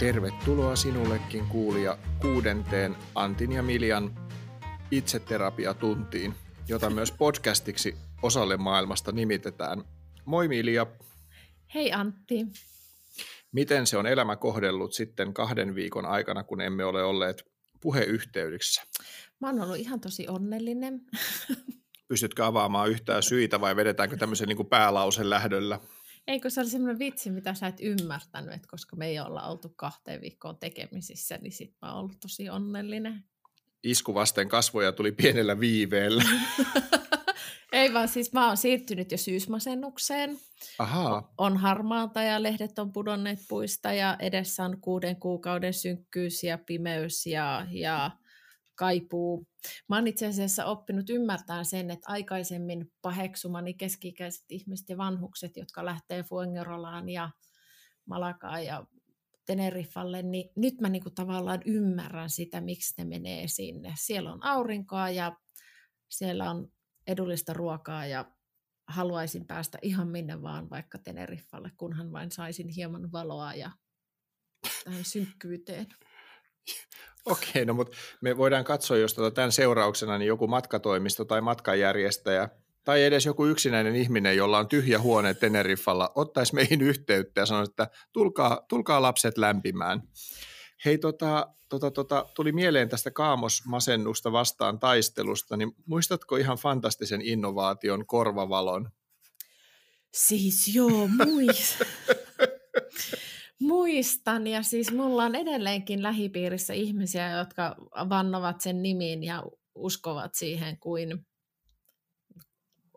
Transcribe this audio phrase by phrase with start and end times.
[0.00, 4.28] Tervetuloa sinullekin kuulija kuudenteen Antin ja Miljan
[4.90, 6.34] itseterapiatuntiin,
[6.68, 9.84] jota myös podcastiksi osalle maailmasta nimitetään.
[10.24, 10.86] Moi Milja.
[11.74, 12.46] Hei Antti.
[13.52, 17.44] Miten se on elämä kohdellut sitten kahden viikon aikana, kun emme ole olleet
[17.80, 18.82] puheyhteydissä?
[19.40, 21.00] Mä oon ollut ihan tosi onnellinen.
[22.08, 25.80] Pystytkö avaamaan yhtään syitä vai vedetäänkö tämmöisen niin päälausen lähdöllä?
[26.30, 29.72] Eikö se oli semmoinen vitsi, mitä sä et ymmärtänyt, että koska me ei olla oltu
[29.76, 33.24] kahteen viikkoon tekemisissä, niin sit mä oon ollut tosi onnellinen.
[33.82, 36.24] Isku vasten kasvoja tuli pienellä viiveellä.
[37.72, 40.38] ei vaan siis mä oon siirtynyt jo syysmasennukseen.
[40.78, 41.34] Ahaa.
[41.38, 47.26] On harmaata ja lehdet on pudonneet puista ja edessä on kuuden kuukauden synkkyys ja pimeys
[47.26, 48.10] ja, ja
[48.80, 49.46] kaipuu.
[49.88, 55.84] Mä oon itse asiassa oppinut ymmärtämään sen, että aikaisemmin paheksumani keski-ikäiset ihmiset ja vanhukset, jotka
[55.84, 57.30] lähtee Fuengerolaan ja
[58.06, 58.86] Malakaan ja
[59.46, 63.94] Teneriffalle, niin nyt mä niinku tavallaan ymmärrän sitä, miksi ne menee sinne.
[63.96, 65.36] Siellä on aurinkoa ja
[66.08, 66.68] siellä on
[67.06, 68.32] edullista ruokaa ja
[68.88, 73.70] haluaisin päästä ihan minne vaan vaikka Teneriffalle, kunhan vain saisin hieman valoa ja
[74.84, 75.86] tähän synkkyyteen.
[77.24, 82.48] Okei, no mutta me voidaan katsoa, jos tota tämän seurauksena niin joku matkatoimisto tai matkanjärjestäjä
[82.84, 87.70] tai edes joku yksinäinen ihminen, jolla on tyhjä huone Teneriffalla, ottaisi meihin yhteyttä ja sanoisi,
[87.72, 90.02] että tulkaa, tulkaa lapset lämpimään.
[90.84, 98.06] Hei, tota, tota, tota, tuli mieleen tästä kaamosmasennusta vastaan taistelusta, niin muistatko ihan fantastisen innovaation
[98.06, 98.90] korvavalon?
[100.14, 101.82] Siis joo, muist.
[103.60, 107.76] Muistan, ja siis mulla on edelleenkin lähipiirissä ihmisiä, jotka
[108.08, 109.42] vannovat sen nimiin ja
[109.74, 111.26] uskovat siihen kuin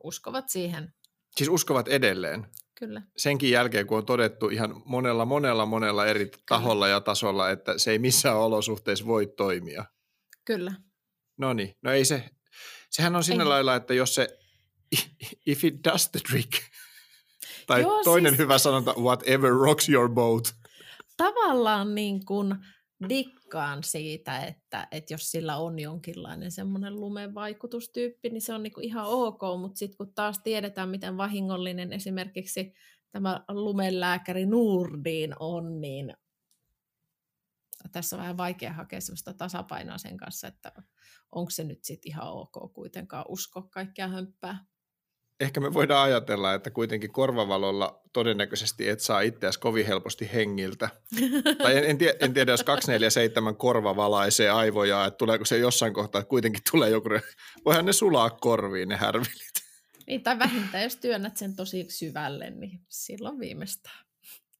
[0.03, 0.94] uskovat siihen.
[1.36, 2.47] Siis uskovat edelleen?
[2.75, 3.02] Kyllä.
[3.17, 6.43] Senkin jälkeen, kun on todettu ihan monella, monella, monella eri Kyllä.
[6.48, 9.86] taholla ja tasolla, että se ei missään olosuhteissa voi toimia.
[10.45, 10.73] Kyllä.
[11.38, 12.30] No niin, no ei se,
[12.89, 14.38] sehän on sillä lailla, että jos se,
[15.45, 16.52] if it does the trick,
[17.68, 18.40] tai Joo, toinen siis...
[18.40, 20.56] hyvä sanonta, whatever rocks your boat.
[21.18, 22.56] Tavallaan niin kuin
[23.10, 28.86] dikkaan siitä, että, että jos sillä on jonkinlainen semmoinen lumevaikutustyyppi, niin se on niin kuin
[28.86, 32.74] ihan ok, mutta sitten kun taas tiedetään, miten vahingollinen esimerkiksi
[33.12, 36.14] tämä lumelääkäri Nurdin on, niin
[37.92, 40.72] tässä on vähän vaikea hakea sellaista tasapainoa sen kanssa, että
[41.32, 44.66] onko se nyt sitten ihan ok kuitenkaan usko kaikkea hömppää
[45.43, 50.89] ehkä me voidaan ajatella, että kuitenkin korvavalolla todennäköisesti et saa itseäsi kovin helposti hengiltä.
[51.64, 55.93] tai en, en, tiedä, en tiedä, jos 247 korva valaisee aivoja, että tuleeko se jossain
[55.93, 57.09] kohtaa, että kuitenkin tulee joku,
[57.65, 59.64] voihan ne sulaa korviin ne härvilit.
[60.08, 64.05] Niin, tai vähintään, jos työnnät sen tosi syvälle, niin silloin viimeistään.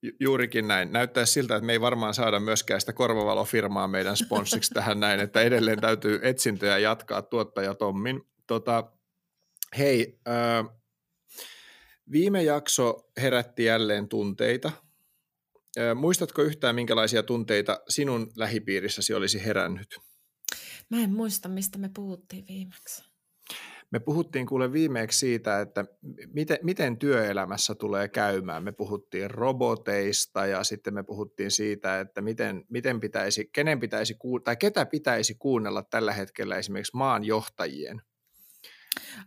[0.02, 0.92] Ju- juurikin näin.
[0.92, 5.42] Näyttää siltä, että me ei varmaan saada myöskään sitä korvavalofirmaa meidän sponssiksi tähän näin, että
[5.42, 8.22] edelleen täytyy etsintöjä jatkaa tuottaja Tommin.
[8.48, 8.92] Tota,
[9.78, 10.76] Hei, äh,
[12.12, 14.72] viime jakso herätti jälleen tunteita.
[15.78, 20.00] Äh, muistatko yhtään, minkälaisia tunteita sinun lähipiirissäsi olisi herännyt?
[20.90, 23.04] Mä en muista, mistä me puhuttiin viimeksi.
[23.92, 25.86] Me puhuttiin kuule viimeksi siitä, että
[26.34, 28.64] miten, miten työelämässä tulee käymään.
[28.64, 34.58] Me puhuttiin roboteista ja sitten me puhuttiin siitä, että miten, miten pitäisi, kenen pitäisi, tai
[34.58, 38.02] ketä pitäisi kuunnella tällä hetkellä esimerkiksi maanjohtajien–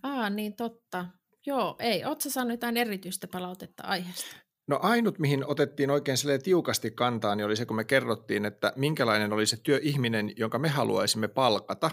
[0.03, 1.07] Aa, niin totta.
[1.47, 2.05] Joo, ei.
[2.05, 4.37] Oletko saanut jotain erityistä palautetta aiheesta?
[4.69, 9.33] No ainut, mihin otettiin oikein tiukasti kantaa, niin oli se, kun me kerrottiin, että minkälainen
[9.33, 11.91] oli se työihminen, jonka me haluaisimme palkata.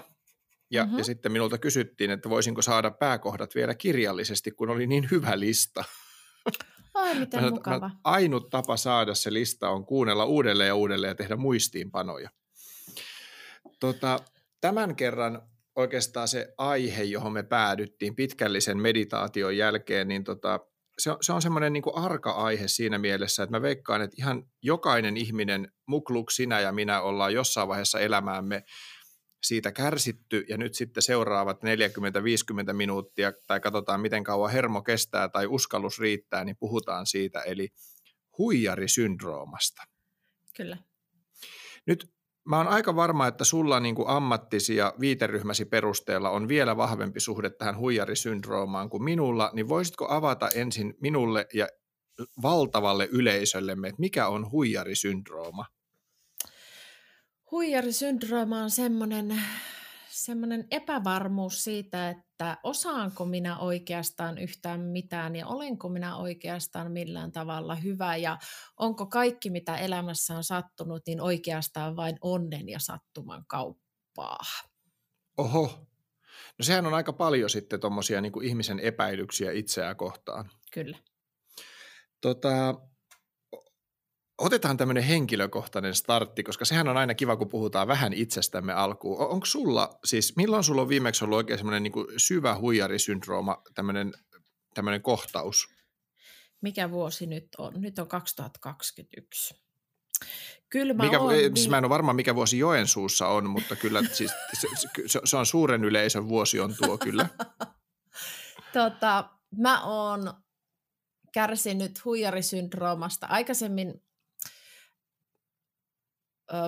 [0.72, 0.98] Ja, mm-hmm.
[0.98, 5.84] ja sitten minulta kysyttiin, että voisinko saada pääkohdat vielä kirjallisesti, kun oli niin hyvä lista.
[6.94, 7.90] Ai, miten mä, mukava.
[7.90, 12.30] Mä, ainut tapa saada se lista on kuunnella uudelleen ja uudelleen ja tehdä muistiinpanoja.
[13.80, 14.20] Tota,
[14.62, 15.42] tämän kerran
[15.76, 20.60] oikeastaan se aihe, johon me päädyttiin pitkällisen meditaation jälkeen, niin tota,
[20.98, 24.44] se on, se on semmoinen niin arka aihe siinä mielessä, että mä veikkaan, että ihan
[24.62, 28.64] jokainen ihminen, mukluk, sinä ja minä, ollaan jossain vaiheessa elämäämme
[29.44, 31.58] siitä kärsitty ja nyt sitten seuraavat
[32.70, 37.70] 40-50 minuuttia tai katsotaan miten kauan hermo kestää tai uskallus riittää, niin puhutaan siitä eli
[38.38, 39.84] huijarisyndroomasta.
[40.56, 40.78] Kyllä.
[41.86, 42.13] Nyt
[42.46, 47.20] Mä oon aika varma, että sulla niin kuin ammattisi ja viiteryhmäsi perusteella on vielä vahvempi
[47.20, 51.68] suhde tähän huijarisyndroomaan kuin minulla, niin voisitko avata ensin minulle ja
[52.42, 55.66] valtavalle yleisöllemme, että mikä on huijarisyndrooma?
[57.52, 59.42] Huijarisyndrooma on semmoinen,
[60.08, 62.33] semmoinen epävarmuus siitä, että
[62.64, 68.38] osaanko minä oikeastaan yhtään mitään ja olenko minä oikeastaan millään tavalla hyvä ja
[68.80, 74.40] onko kaikki, mitä elämässä on sattunut, niin oikeastaan vain onnen ja sattuman kauppaa.
[75.38, 75.88] Oho,
[76.60, 80.50] no sehän on aika paljon sitten tuommoisia niin ihmisen epäilyksiä itseään kohtaan.
[80.74, 80.98] Kyllä.
[82.22, 82.76] Tota,
[84.38, 89.20] Otetaan tämmöinen henkilökohtainen startti, koska sehän on aina kiva, kun puhutaan vähän itsestämme alkuun.
[89.20, 94.14] Onko sulla, siis milloin sulla on viimeksi ollut oikein semmoinen niin syvä huijarisyndrooma, tämmöinen,
[94.74, 95.68] tämmöinen kohtaus?
[96.62, 97.74] Mikä vuosi nyt on?
[97.82, 99.64] Nyt on 2021.
[100.70, 104.04] Kyllä mä, mikä, oon, siis mä en ole varma, mikä vuosi Joensuussa on, mutta kyllä
[104.14, 104.32] siis,
[105.08, 107.30] se, se, on suuren yleisön vuosi on tuo kyllä.
[108.74, 110.34] tota, mä oon
[111.34, 113.28] kärsinyt huijarisyndroomasta.
[113.28, 114.04] Aikaisemmin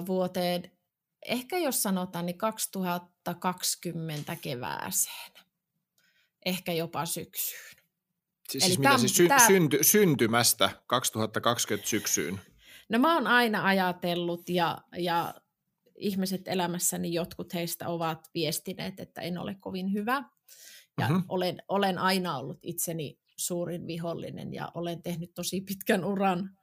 [0.08, 0.72] vuoteen,
[1.26, 5.32] ehkä jos sanotaan, niin 2020 kevääseen,
[6.46, 7.76] ehkä jopa syksyyn.
[8.50, 12.42] Siis, Eli siis mitä, siis sy- synty, syntymästä 2020 syksyyn?
[12.90, 15.34] No mä oon aina ajatellut ja, ja
[15.98, 20.24] ihmiset elämässäni, jotkut heistä ovat viestineet, että en ole kovin hyvä.
[20.98, 21.24] Ja mm-hmm.
[21.30, 26.58] olen, olen aina ollut itseni suurin vihollinen ja olen tehnyt tosi pitkän uran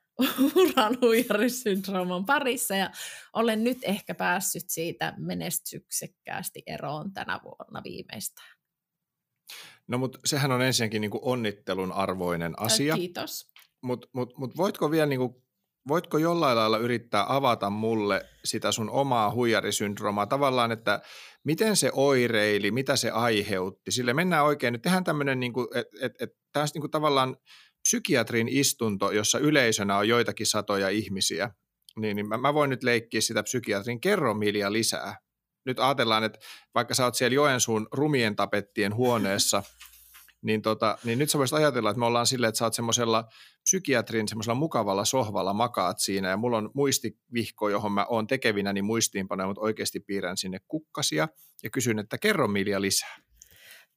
[0.55, 2.91] uran huijarisyndrooman parissa ja
[3.33, 8.57] olen nyt ehkä päässyt siitä menestyksekkäästi eroon tänä vuonna viimeistään.
[9.89, 12.95] No mutta sehän on ensinnäkin niin kuin onnittelun arvoinen asia.
[12.95, 13.53] Kiitos.
[13.83, 15.35] Mutta mut, mut voitko vielä niin kuin,
[15.89, 21.01] voitko jollain lailla yrittää avata mulle sitä sun omaa huijarisyndroomaa tavallaan, että
[21.45, 23.91] miten se oireili, mitä se aiheutti.
[23.91, 27.37] Sille mennään oikein, nyt tehdään tämmöinen, niin että et, et, et, niin kuin tavallaan
[27.83, 31.51] psykiatrin istunto, jossa yleisönä on joitakin satoja ihmisiä,
[31.97, 35.17] niin, niin mä, mä voin nyt leikkiä sitä psykiatrin kerro milja lisää.
[35.67, 36.39] Nyt ajatellaan, että
[36.75, 39.63] vaikka sä oot siellä Joensuun rumien tapettien huoneessa,
[40.47, 43.25] niin, tota, niin nyt sä voisit ajatella, että me ollaan silleen, että sä oot semmoisella
[43.63, 48.85] psykiatrin semmoisella mukavalla sohvalla makaat siinä ja mulla on muistivihko, johon mä oon tekevinä niin
[48.85, 51.29] muistiinpanoja, mutta oikeasti piirrän sinne kukkasia
[51.63, 53.17] ja kysyn, että kerro Milja lisää.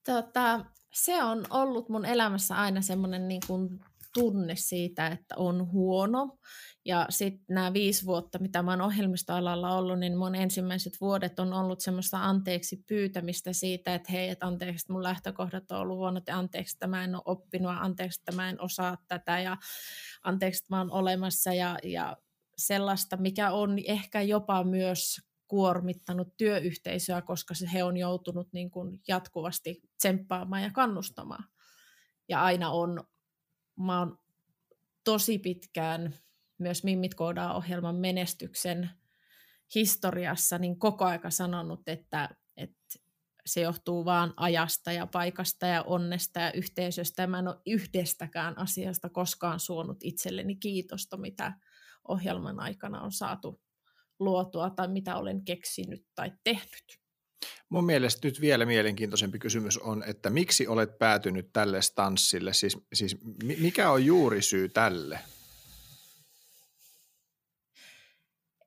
[0.06, 3.80] Tota, se on ollut mun elämässä aina semmoinen niin kuin
[4.14, 6.38] tunne siitä, että on huono.
[6.86, 11.54] Ja sitten nämä viisi vuotta, mitä mä oon ohjelmistoalalla ollut, niin mun ensimmäiset vuodet on
[11.54, 16.24] ollut semmoista anteeksi pyytämistä siitä, että hei, että anteeksi, että mun lähtökohdat on ollut huonot
[16.28, 19.58] ja anteeksi, että mä en ole oppinut, anteeksi, että mä en osaa tätä ja
[20.24, 22.18] anteeksi, että mä oon olemassa ja, ja
[22.58, 29.02] sellaista, mikä on ehkä jopa myös kuormittanut työyhteisöä, koska se he on joutunut niin kuin
[29.08, 31.44] jatkuvasti tsemppaamaan ja kannustamaan.
[32.30, 33.04] Ja aina on,
[33.80, 34.20] mä oon
[35.04, 36.16] tosi pitkään
[36.58, 38.90] myös Mimmit koodaa ohjelman menestyksen
[39.76, 43.00] historiassa niin koko aika sanonut, että, että
[43.46, 47.28] se johtuu vaan ajasta ja paikasta ja onnesta ja yhteisöstä.
[47.28, 51.54] Mä en ole yhdestäkään asiasta koskaan suonut itselleni kiitosta, mitä
[52.08, 53.62] ohjelman aikana on saatu
[54.20, 57.00] luotua tai mitä olen keksinyt tai tehnyt.
[57.70, 62.54] Mun mielestä nyt vielä mielenkiintoisempi kysymys on, että miksi olet päätynyt tälle stanssille?
[62.54, 65.20] Siis, siis mikä on juuri syy tälle?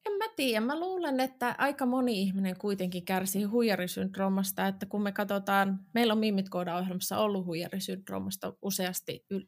[0.06, 0.60] En mä tiedä.
[0.60, 6.18] Mä luulen, että aika moni ihminen kuitenkin kärsii huijarisyndroomasta, että kun me katsotaan, meillä on
[6.18, 9.46] Mimit ohjelmassa ollut huijarisyndroomasta useasti yl-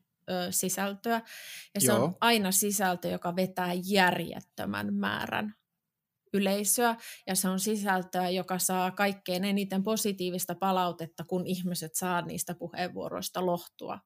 [0.50, 1.22] sisältöä,
[1.74, 2.04] ja se Joo.
[2.04, 5.54] on aina sisältö, joka vetää järjettömän määrän
[6.32, 6.96] yleisöä
[7.26, 13.46] ja se on sisältöä, joka saa kaikkein eniten positiivista palautetta, kun ihmiset saa niistä puheenvuoroista
[13.46, 13.98] lohtua.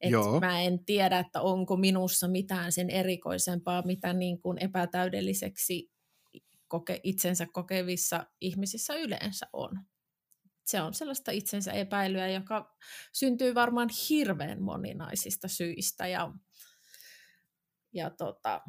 [0.00, 5.90] Et mä en tiedä, että onko minussa mitään sen erikoisempaa, mitä niin kuin epätäydelliseksi
[6.68, 9.80] koke, itsensä kokevissa ihmisissä yleensä on.
[10.66, 12.76] Se on sellaista itsensä epäilyä, joka
[13.12, 16.32] syntyy varmaan hirveän moninaisista syistä ja,
[17.92, 18.60] ja tota,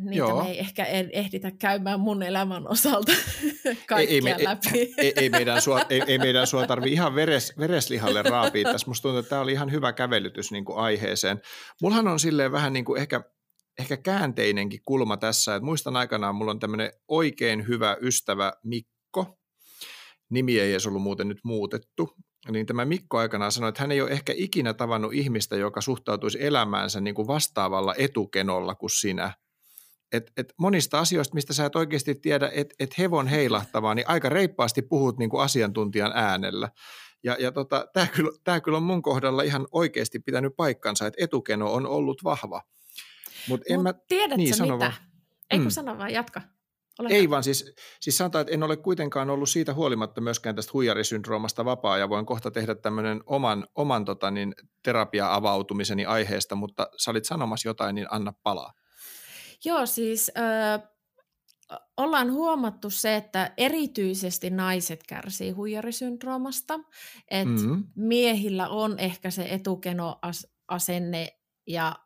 [0.00, 0.42] Niitä Joo.
[0.42, 3.12] me ei ehkä ehditä käymään mun elämän osalta
[3.88, 4.94] kaikkia ei, ei, läpi.
[4.96, 8.86] Ei, ei, meidän sua, ei, ei meidän sua tarvi ihan veres, vereslihalle raapia tässä.
[8.86, 11.40] Musta tuntuu, että tämä oli ihan hyvä kävelytys niin kuin aiheeseen.
[11.82, 13.20] Mullahan on silleen vähän niin kuin ehkä,
[13.78, 15.54] ehkä käänteinenkin kulma tässä.
[15.54, 19.38] Että muistan aikanaan, mulla on tämmöinen oikein hyvä ystävä Mikko.
[20.30, 22.16] Nimi ei edes ollut muuten nyt muutettu
[22.48, 26.38] niin tämä Mikko aikanaan sanoi, että hän ei ole ehkä ikinä tavannut ihmistä, joka suhtautuisi
[26.44, 29.32] elämäänsä niin kuin vastaavalla etukenolla kuin sinä
[30.12, 34.28] et, et monista asioista, mistä sä et oikeasti tiedä, että et hevon heilahtavaa, niin aika
[34.28, 36.68] reippaasti puhut niin kuin asiantuntijan äänellä.
[37.24, 41.24] Ja, ja tota, tämä kyllä, tää kyllä on mun kohdalla ihan oikeasti pitänyt paikkansa, että
[41.24, 42.62] etukeno on ollut vahva.
[43.48, 44.78] Mut en Mut mä, tiedätkö niin, mitä?
[44.78, 44.92] Vaan.
[45.50, 45.70] Ei kun mm.
[45.70, 46.40] sano vaan, jatka.
[46.98, 50.70] Ole Ei vaan siis, siis sanotaan, että en ole kuitenkaan ollut siitä huolimatta myöskään tästä
[50.72, 57.10] huijarisyndroomasta vapaa ja voin kohta tehdä tämmöinen oman, oman tota, niin, terapia-avautumiseni aiheesta, mutta sä
[57.10, 58.72] olit sanomassa jotain, niin anna palaa.
[59.64, 60.90] Joo, siis ö,
[61.96, 66.80] ollaan huomattu se, että erityisesti naiset kärsii huijarisyndroomasta,
[67.30, 67.84] että Mm.
[67.96, 71.96] miehillä on ehkä se etukenoasenne ja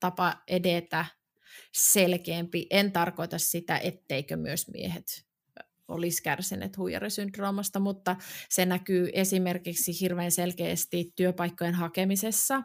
[0.00, 1.04] tapa edetä
[1.72, 2.66] selkeämpi.
[2.70, 5.24] En tarkoita sitä, etteikö myös miehet
[5.88, 8.16] olisi kärsineet huijarisyndroomasta, mutta
[8.48, 12.62] se näkyy esimerkiksi hirveän selkeästi työpaikkojen hakemisessa,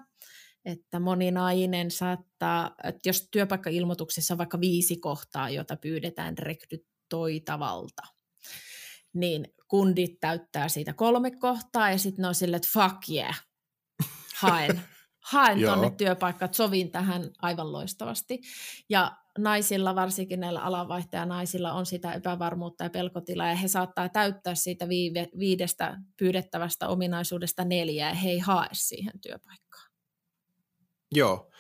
[0.66, 8.02] että moni nainen saattaa, että jos työpaikkailmoituksessa on vaikka viisi kohtaa, jota pyydetään rekrytoitavalta,
[9.14, 13.46] niin kundit täyttää siitä kolme kohtaa ja sitten ne on silleen, että fuck yeah,
[14.36, 14.82] haen,
[15.32, 18.42] haen tuonne työpaikkaan, että sovin tähän aivan loistavasti.
[18.90, 24.90] Ja naisilla, varsinkin näillä alanvaihtajanaisilla, on sitä epävarmuutta ja pelkotilaa, ja he saattaa täyttää siitä
[24.90, 29.85] viive, viidestä pyydettävästä ominaisuudesta neljää, ja he ei hae siihen työpaikkaan.
[31.12, 31.52] Joo.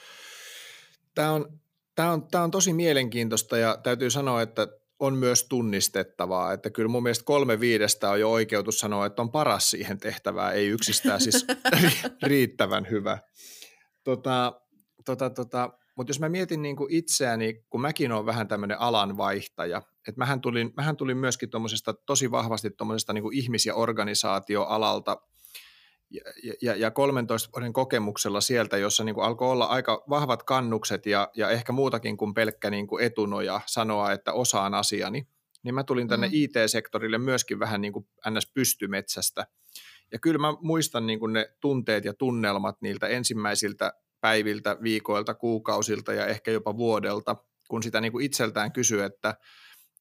[1.15, 1.59] Tämä on,
[1.95, 4.67] tämä, on, tämä on tosi mielenkiintoista ja täytyy sanoa, että
[4.99, 9.31] on myös tunnistettavaa, että kyllä mun mielestä kolme viidestä on jo oikeutus sanoa, että on
[9.31, 11.45] paras siihen tehtävään, ei yksistään siis
[12.23, 13.17] riittävän hyvä.
[14.03, 14.61] Tota,
[15.05, 19.81] tota, tota, mutta jos mä mietin niin kuin itseäni, kun mäkin olen vähän tämmöinen alanvaihtaja,
[20.07, 25.17] että mähän tulin, mähän tulin myöskin tuommoisesta tosi vahvasti tuommoisesta niin kuin ihmis- ja organisaatioalalta,
[26.09, 26.21] ja,
[26.61, 31.29] ja, ja 13 vuoden kokemuksella sieltä, jossa niin kuin alkoi olla aika vahvat kannukset ja,
[31.35, 35.27] ja ehkä muutakin kuin pelkkä niin kuin etunoja sanoa, että osaan asiani,
[35.63, 36.33] niin mä tulin tänne Mm.
[36.33, 38.51] IT-sektorille myöskin vähän niin kuin ns.
[38.53, 39.47] pystymetsästä.
[40.11, 46.13] Ja kyllä mä muistan niin kuin ne tunteet ja tunnelmat niiltä ensimmäisiltä päiviltä, viikoilta, kuukausilta
[46.13, 47.35] ja ehkä jopa vuodelta,
[47.67, 49.35] kun sitä niin kuin itseltään kysyy, että,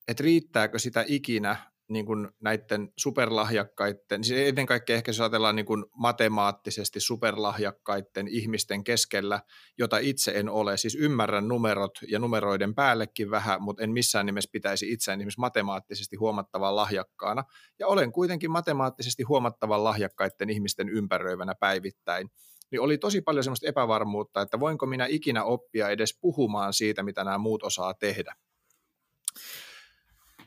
[0.08, 1.56] että riittääkö sitä ikinä
[1.88, 8.84] niin kuin näiden superlahjakkaiden, siis ennen kaikkea ehkä jos ajatellaan niin kuin matemaattisesti superlahjakkaiden ihmisten
[8.84, 9.40] keskellä,
[9.78, 14.50] jota itse en ole, siis ymmärrän numerot ja numeroiden päällekin vähän, mutta en missään nimessä
[14.52, 17.44] pitäisi itseään esimerkiksi matemaattisesti huomattavan lahjakkaana,
[17.78, 22.30] ja olen kuitenkin matemaattisesti huomattavan lahjakkaiden ihmisten ympäröivänä päivittäin,
[22.70, 27.24] niin oli tosi paljon semmoista epävarmuutta, että voinko minä ikinä oppia edes puhumaan siitä, mitä
[27.24, 28.34] nämä muut osaa tehdä.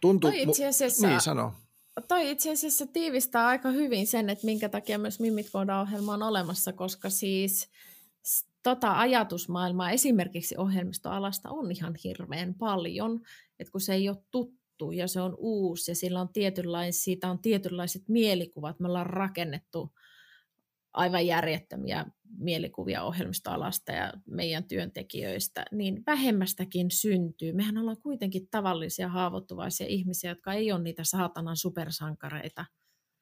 [0.01, 1.53] Tuntuu, Toi itse asiassa, niin sano.
[2.07, 5.49] toi itse asiassa tiivistää aika hyvin sen, että minkä takia myös Mimit
[5.81, 7.69] ohjelma on olemassa, koska siis
[8.63, 13.21] tota ajatusmaailmaa esimerkiksi ohjelmistoalasta on ihan hirveän paljon,
[13.59, 17.29] että kun se ei ole tuttu ja se on uusi ja sillä on tietynlais, siitä
[17.29, 19.93] on tietynlaiset mielikuvat, me ollaan rakennettu
[20.97, 22.05] aivan järjettömiä
[22.37, 27.53] mielikuvia ohjelmistoalasta ja meidän työntekijöistä, niin vähemmästäkin syntyy.
[27.53, 32.65] Mehän ollaan kuitenkin tavallisia haavoittuvaisia ihmisiä, jotka ei ole niitä saatanan supersankareita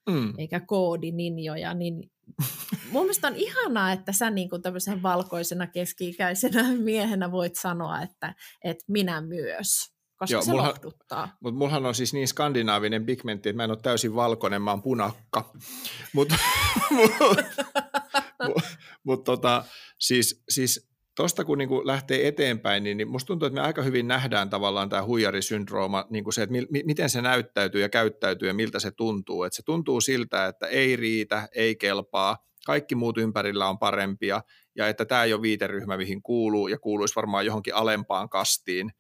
[0.10, 0.34] Mm.
[0.38, 2.12] eikä koodininjoja, niin
[2.92, 8.36] mun mielestä on ihanaa, että sä niin kuin tämmöisen valkoisena keski-ikäisenä miehenä voit sanoa, että,
[8.64, 11.38] että minä myös, koska Joo, se mulla- lohduttaa.
[11.40, 14.82] Mutta mullahan on siis niin skandinaavinen pigmentti, että mä en ole täysin valkoinen, mä oon
[14.82, 15.52] punakka.
[16.14, 16.36] Mutta
[16.92, 17.12] mut,
[18.48, 18.64] mut,
[19.04, 19.64] mut tota,
[20.00, 24.08] siis, siis tuosta kun niinku lähtee eteenpäin, niin, niin musta tuntuu, että me aika hyvin
[24.08, 28.48] nähdään tavallaan tämä huijarisyndrooma, niin kuin se, että mi, mi- miten se näyttäytyy ja käyttäytyy
[28.48, 29.44] ja miltä se tuntuu.
[29.44, 34.42] Et se tuntuu siltä, että ei riitä, ei kelpaa, kaikki muut ympärillä on parempia
[34.76, 38.92] ja että tämä ei ole viiteryhmä, mihin kuuluu ja kuuluisi varmaan johonkin alempaan kastiin,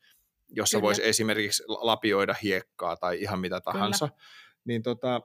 [0.49, 0.85] jossa Kyllä.
[0.85, 4.09] voisi esimerkiksi lapioida hiekkaa tai ihan mitä tahansa.
[4.65, 5.21] Niin tota,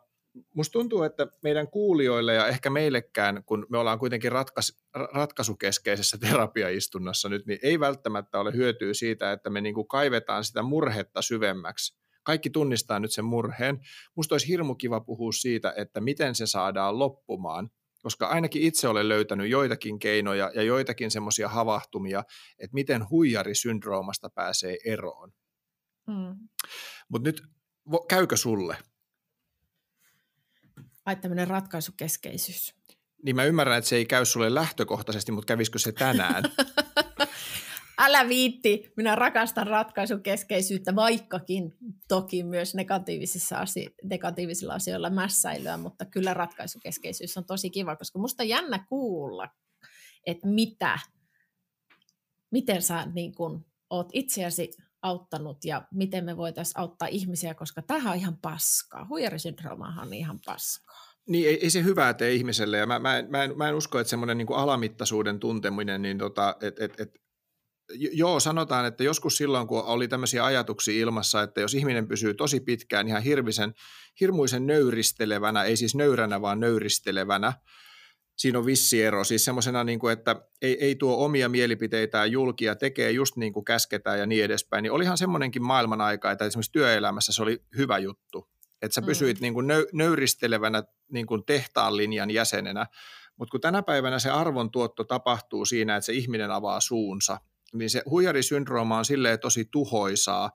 [0.55, 6.19] musta tuntuu, että meidän kuulijoille ja ehkä meillekään, kun me ollaan kuitenkin ratkas, ra- ratkaisukeskeisessä
[6.29, 12.01] terapiaistunnossa nyt, niin ei välttämättä ole hyötyä siitä, että me niinku kaivetaan sitä murhetta syvemmäksi.
[12.23, 13.81] Kaikki tunnistaa nyt sen murheen.
[14.17, 17.71] Musta olisi hirmu kiva puhua siitä, että miten se saadaan loppumaan,
[18.03, 22.25] koska ainakin itse olen löytänyt joitakin keinoja ja joitakin semmoisia havahtumia,
[22.59, 25.33] että miten huijarisyndroomasta pääsee eroon.
[26.07, 26.49] Mm.
[27.09, 27.43] Mutta nyt
[27.91, 28.77] vo- käykö sulle?
[31.07, 32.75] Ai tämmöinen ratkaisukeskeisyys.
[33.23, 36.45] Niin mä ymmärrän, että se ei käy sulle lähtökohtaisesti, mutta kävisikö se tänään?
[38.03, 41.77] Älä viitti, minä rakastan ratkaisukeskeisyyttä, vaikkakin
[42.09, 48.43] toki myös negatiivisissa asi- negatiivisilla asioilla mässäilyä, mutta kyllä ratkaisukeskeisyys on tosi kiva, koska musta
[48.43, 49.49] on jännä kuulla,
[50.27, 50.99] että mitä,
[52.51, 54.71] miten sä niin kun, oot itseäsi
[55.03, 59.07] auttanut ja miten me voitaisiin auttaa ihmisiä, koska tämähän on ihan paskaa.
[59.09, 61.15] Huijarisyndroomahan on ihan paskaa.
[61.29, 63.75] niin, ei, ei se hyvää tee ihmiselle, ja mä, mä, en, mä, en, mä en
[63.75, 67.21] usko, että semmoinen niin alamittaisuuden tunteminen, niin tota, et, et, et,
[67.95, 72.61] joo, sanotaan, että joskus silloin, kun oli tämmöisiä ajatuksia ilmassa, että jos ihminen pysyy tosi
[72.61, 73.75] pitkään ihan hirvisen,
[74.21, 77.53] hirmuisen nöyristelevänä, ei siis nöyränä, vaan nöyristelevänä,
[78.41, 79.25] siinä on vissi ero.
[79.25, 83.65] Siis semmoisena, niin kuin, että ei, ei tuo omia mielipiteitään julkia, tekee just niin kuin
[83.65, 84.83] käsketään ja niin edespäin.
[84.83, 88.49] Niin olihan semmoinenkin maailman aika, että esimerkiksi työelämässä se oli hyvä juttu.
[88.83, 89.07] Että sä mm.
[89.07, 89.43] pysyit mm.
[89.43, 90.83] niin kuin nöyristelevänä
[91.13, 92.87] niin kuin tehtaan linjan jäsenenä.
[93.37, 97.39] Mutta kun tänä päivänä se arvon tuotto tapahtuu siinä, että se ihminen avaa suunsa,
[97.75, 100.51] niin se huijarisyndrooma on silleen tosi tuhoisaa,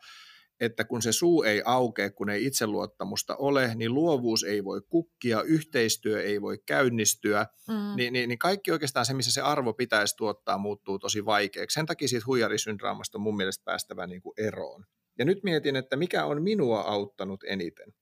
[0.60, 5.42] että kun se suu ei aukea, kun ei itseluottamusta ole, niin luovuus ei voi kukkia,
[5.42, 7.96] yhteistyö ei voi käynnistyä, mm.
[7.96, 11.74] niin, niin, niin kaikki oikeastaan se, missä se arvo pitäisi tuottaa, muuttuu tosi vaikeaksi.
[11.74, 14.86] Sen takia siitä huijarisyndroomasta on mun mielestä päästävä niin kuin eroon.
[15.20, 17.94] Ja nyt mietin, että mikä on minua auttanut eniten.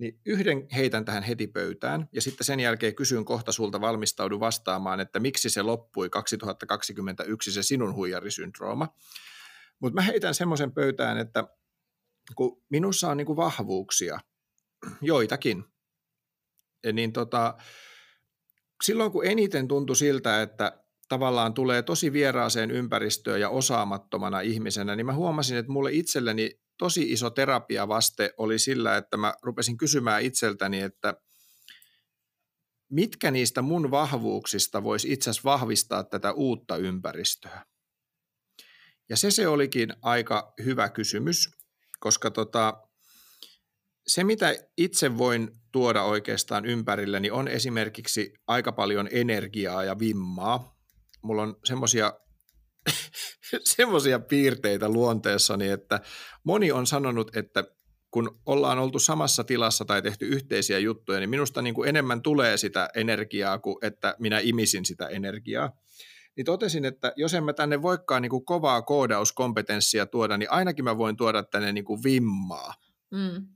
[0.00, 5.00] Niin yhden heitän tähän heti pöytään ja sitten sen jälkeen kysyn kohta sulta valmistaudu vastaamaan,
[5.00, 8.88] että miksi se loppui 2021 se sinun huijarisyndrooma.
[9.80, 11.44] Mutta mä heitän semmoisen pöytään, että
[12.34, 14.20] kun minussa on niin kuin vahvuuksia,
[15.02, 15.64] joitakin,
[16.92, 17.54] niin tota,
[18.84, 25.06] silloin kun eniten tuntui siltä, että tavallaan tulee tosi vieraaseen ympäristöön ja osaamattomana ihmisenä, niin
[25.06, 30.80] mä huomasin, että mulle itselleni tosi iso terapiavaste oli sillä, että mä rupesin kysymään itseltäni,
[30.80, 31.14] että
[32.90, 37.66] mitkä niistä mun vahvuuksista voisi itse asiassa vahvistaa tätä uutta ympäristöä.
[39.08, 41.50] Ja se se olikin aika hyvä kysymys,
[42.00, 42.82] koska tota,
[44.06, 50.76] se, mitä itse voin tuoda oikeastaan ympärilleni, on esimerkiksi aika paljon energiaa ja vimmaa.
[51.22, 52.12] Mulla on semmoisia
[53.76, 56.00] semmoisia piirteitä luonteessani, että
[56.44, 57.64] moni on sanonut, että
[58.10, 62.56] kun ollaan oltu samassa tilassa tai tehty yhteisiä juttuja, niin minusta niin kuin enemmän tulee
[62.56, 65.72] sitä energiaa kuin että minä imisin sitä energiaa.
[66.36, 70.84] Niin totesin, että jos en mä tänne voikaan niin kuin kovaa koodauskompetenssia tuoda, niin ainakin
[70.84, 72.74] mä voin tuoda tänne niin kuin vimmaa.
[73.10, 73.46] Mm.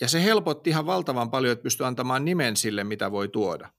[0.00, 3.70] Ja se helpotti ihan valtavan paljon, että pystyy antamaan nimen sille, mitä voi tuoda.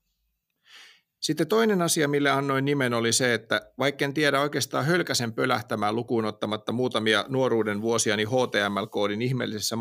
[1.20, 5.96] Sitten toinen asia, mille annoin nimen, oli se, että vaikka en tiedä oikeastaan hölkäsen pölähtämään
[5.96, 9.76] lukuun ottamatta muutamia nuoruuden vuosia niin HTML-koodin ihmeellisessä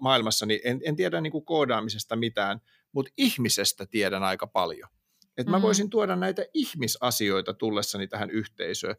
[0.00, 2.60] maailmassa, niin en, en tiedä niin kuin koodaamisesta mitään,
[2.92, 4.88] mutta ihmisestä tiedän aika paljon.
[5.36, 5.62] Että mä mm.
[5.62, 8.96] voisin tuoda näitä ihmisasioita tullessani tähän yhteisöön.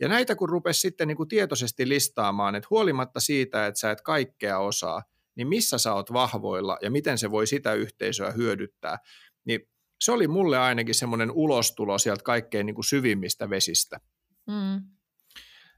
[0.00, 4.00] Ja näitä kun rupesi sitten niin kuin tietoisesti listaamaan, että huolimatta siitä, että sä et
[4.00, 5.02] kaikkea osaa,
[5.36, 8.98] niin missä sä oot vahvoilla ja miten se voi sitä yhteisöä hyödyttää,
[10.00, 14.00] se oli mulle ainakin semmoinen ulostulo sieltä kaikkein niin kuin syvimmistä vesistä.
[14.46, 14.82] Mm.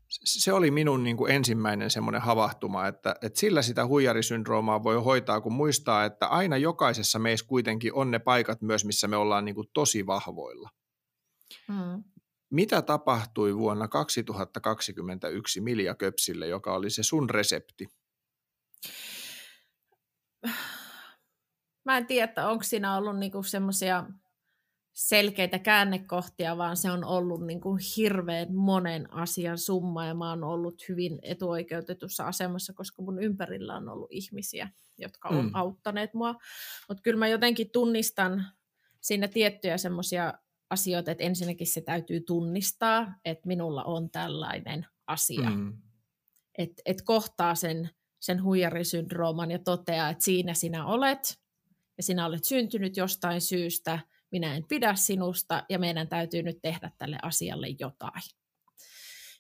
[0.09, 5.41] Se oli minun niin kuin ensimmäinen semmoinen havahtuma, että, että sillä sitä huijarisyndroomaa voi hoitaa,
[5.41, 9.55] kun muistaa, että aina jokaisessa meissä kuitenkin on ne paikat myös, missä me ollaan niin
[9.55, 10.71] kuin tosi vahvoilla.
[11.69, 12.05] Mm.
[12.51, 17.89] Mitä tapahtui vuonna 2021 Milja Köpsille, joka oli se sun resepti?
[21.93, 24.05] Mä en tiedä, onko siinä ollut niinku semmoisia
[24.93, 30.89] selkeitä käännekohtia, vaan se on ollut niinku hirveän monen asian summa ja mä oon ollut
[30.89, 35.51] hyvin etuoikeutetussa asemassa, koska mun ympärillä on ollut ihmisiä, jotka on mm.
[35.55, 36.35] auttaneet mua.
[36.89, 38.47] Mutta kyllä mä jotenkin tunnistan
[39.01, 40.35] siinä tiettyjä semmoisia
[40.71, 45.51] asioita, että ensinnäkin se täytyy tunnistaa, että minulla on tällainen asia.
[45.51, 45.73] Mm.
[46.59, 51.39] Että et kohtaa sen, sen huijarisyndrooman ja toteaa, että siinä sinä olet,
[51.99, 53.99] ja sinä olet syntynyt jostain syystä,
[54.31, 58.23] minä en pidä sinusta ja meidän täytyy nyt tehdä tälle asialle jotain.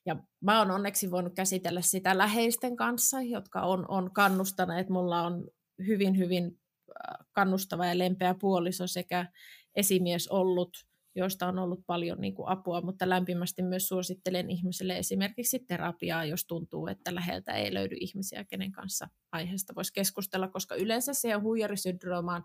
[0.07, 4.88] Ja mä oon onneksi voinut käsitellä sitä läheisten kanssa, jotka on, on kannustaneet.
[4.88, 5.49] Mulla on
[5.87, 9.27] hyvin, hyvin äh, kannustava ja lempeä puoliso sekä
[9.75, 10.88] esimies ollut
[11.18, 16.44] joista on ollut paljon niin kuin apua, mutta lämpimästi myös suosittelen ihmisille esimerkiksi terapiaa, jos
[16.46, 22.44] tuntuu, että läheltä ei löydy ihmisiä, kenen kanssa aiheesta voisi keskustella, koska yleensä siihen huijarisyndroomaan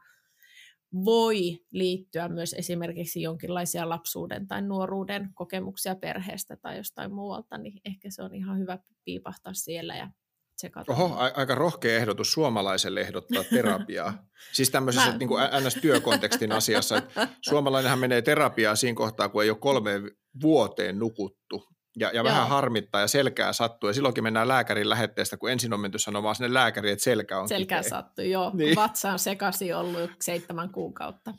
[1.05, 8.09] voi liittyä myös esimerkiksi jonkinlaisia lapsuuden tai nuoruuden kokemuksia perheestä tai jostain muualta, niin ehkä
[8.09, 10.12] se on ihan hyvä piipahtaa siellä ja
[10.55, 10.91] tsekata.
[10.91, 14.23] Oho, a- aika rohkea ehdotus suomalaiselle ehdottaa terapiaa.
[14.51, 15.17] siis tämmöisessä Mä...
[15.17, 20.11] niin kuin NS-työkontekstin asiassa, että suomalainenhan menee terapiaa siinä kohtaa, kun ei ole kolmeen
[20.41, 21.67] vuoteen nukuttu.
[21.99, 23.89] Ja, ja vähän harmittaa ja selkää sattuu.
[23.89, 27.47] Ja silloinkin mennään lääkärin lähetteestä, kun ensin on menty sanomaan sinne lääkäriin, että selkä on
[27.47, 28.51] Selkää sattuu, joo.
[28.53, 28.75] Niin.
[28.75, 31.33] Vatsa on sekaisin ollut seitsemän kuukautta.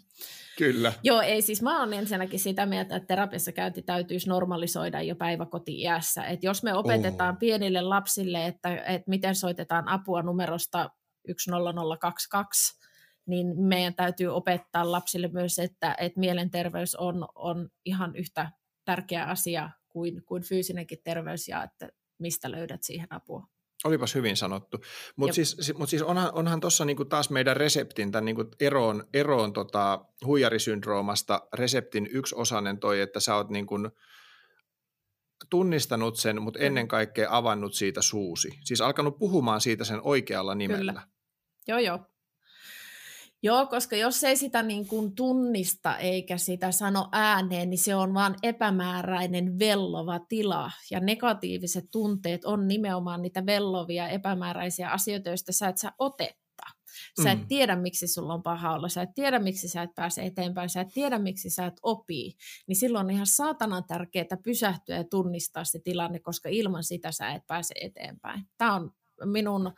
[0.58, 0.92] Kyllä.
[1.02, 6.24] Joo, ei siis mä oon ensinnäkin sitä mieltä, että terapiassa käynti täytyisi normalisoida jo päiväkoti-iässä.
[6.24, 7.38] Et jos me opetetaan oh.
[7.38, 10.90] pienille lapsille, että, että miten soitetaan apua numerosta
[11.28, 12.80] 10022,
[13.26, 18.50] niin meidän täytyy opettaa lapsille myös, että, että mielenterveys on, on ihan yhtä
[18.84, 21.88] tärkeä asia kuin, kuin fyysinenkin terveys ja että
[22.18, 23.46] mistä löydät siihen apua.
[23.84, 24.78] Olipas hyvin sanottu.
[25.16, 29.52] Mutta siis, mut siis onhan, onhan tuossa niinku taas meidän reseptin, tämän niinku eroon, eroon
[29.52, 33.76] tota huijarisyndroomasta, reseptin yksi osainen toi, että sä oot niinku
[35.50, 38.58] tunnistanut sen, mutta ennen kaikkea avannut siitä suusi.
[38.64, 40.92] Siis alkanut puhumaan siitä sen oikealla nimellä.
[40.92, 41.08] Kyllä.
[41.68, 42.13] Joo, joo.
[43.44, 48.14] Joo, koska jos ei sitä niin kuin tunnista eikä sitä sano ääneen, niin se on
[48.14, 50.70] vain epämääräinen vellova tila.
[50.90, 56.64] Ja negatiiviset tunteet on nimenomaan niitä vellovia epämääräisiä asioita, joista sä et saa otetta.
[57.22, 57.46] Sä et mm.
[57.46, 60.80] tiedä, miksi sulla on paha olla, sä et tiedä, miksi sä et pääse eteenpäin, sä
[60.80, 62.32] et tiedä, miksi sä et opii.
[62.66, 67.28] Niin silloin on ihan saatanan tärkeää pysähtyä ja tunnistaa se tilanne, koska ilman sitä sä
[67.28, 68.42] et pääse eteenpäin.
[68.58, 68.90] Tämä on
[69.24, 69.72] minun äh,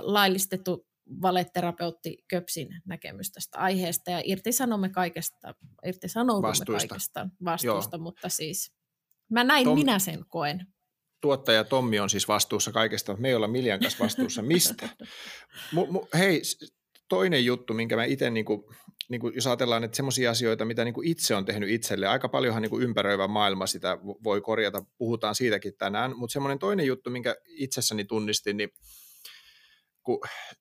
[0.00, 0.88] laillistettu
[1.22, 5.54] valeterapeutti Köpsin näkemys tästä aiheesta ja irtisanomme kaikesta,
[5.86, 6.88] irtisanoudumme vastuista.
[6.88, 8.02] kaikesta vastuusta, Joo.
[8.02, 8.72] mutta siis
[9.30, 10.66] mä näin Tom, minä sen koen.
[11.20, 14.88] Tuottaja Tommi on siis vastuussa kaikesta, mutta me ei olla Miljan kanssa vastuussa mistä.
[15.74, 16.42] mu, mu, hei,
[17.08, 18.64] toinen juttu, minkä mä itse, niin kuin,
[19.08, 22.28] niin kuin, jos ajatellaan, että semmoisia asioita, mitä niin kuin itse on tehnyt itselle, aika
[22.28, 27.10] paljonhan niin kuin ympäröivä maailma sitä voi korjata, puhutaan siitäkin tänään, mutta semmoinen toinen juttu,
[27.10, 28.70] minkä itsessäni tunnistin, niin
[30.08, 30.20] kun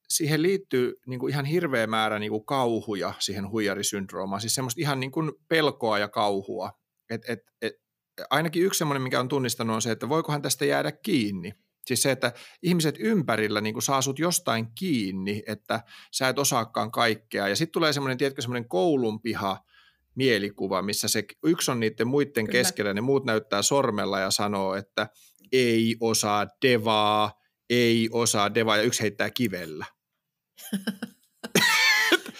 [0.09, 4.99] siihen liittyy niin kuin ihan hirveä määrä niin kuin kauhuja siihen huijarisyndroomaan, siis semmoista ihan
[4.99, 6.71] niin kuin pelkoa ja kauhua.
[7.09, 7.73] Et, et, et,
[8.29, 11.53] ainakin yksi semmoinen, mikä on tunnistanut, on se, että voikohan tästä jäädä kiinni.
[11.85, 12.33] Siis se, että
[12.63, 17.47] ihmiset ympärillä niin kuin saa sut jostain kiinni, että sä et osaakaan kaikkea.
[17.47, 19.59] Ja sitten tulee semmoinen, tiedätkö, semmoinen koulunpiha,
[20.15, 22.51] mielikuva, missä se yksi on niiden muiden Kyllä.
[22.51, 25.07] keskellä, ne muut näyttää sormella ja sanoo, että
[25.51, 27.36] ei osaa devaa,
[27.69, 29.85] ei osaa devaa ja yksi heittää kivellä.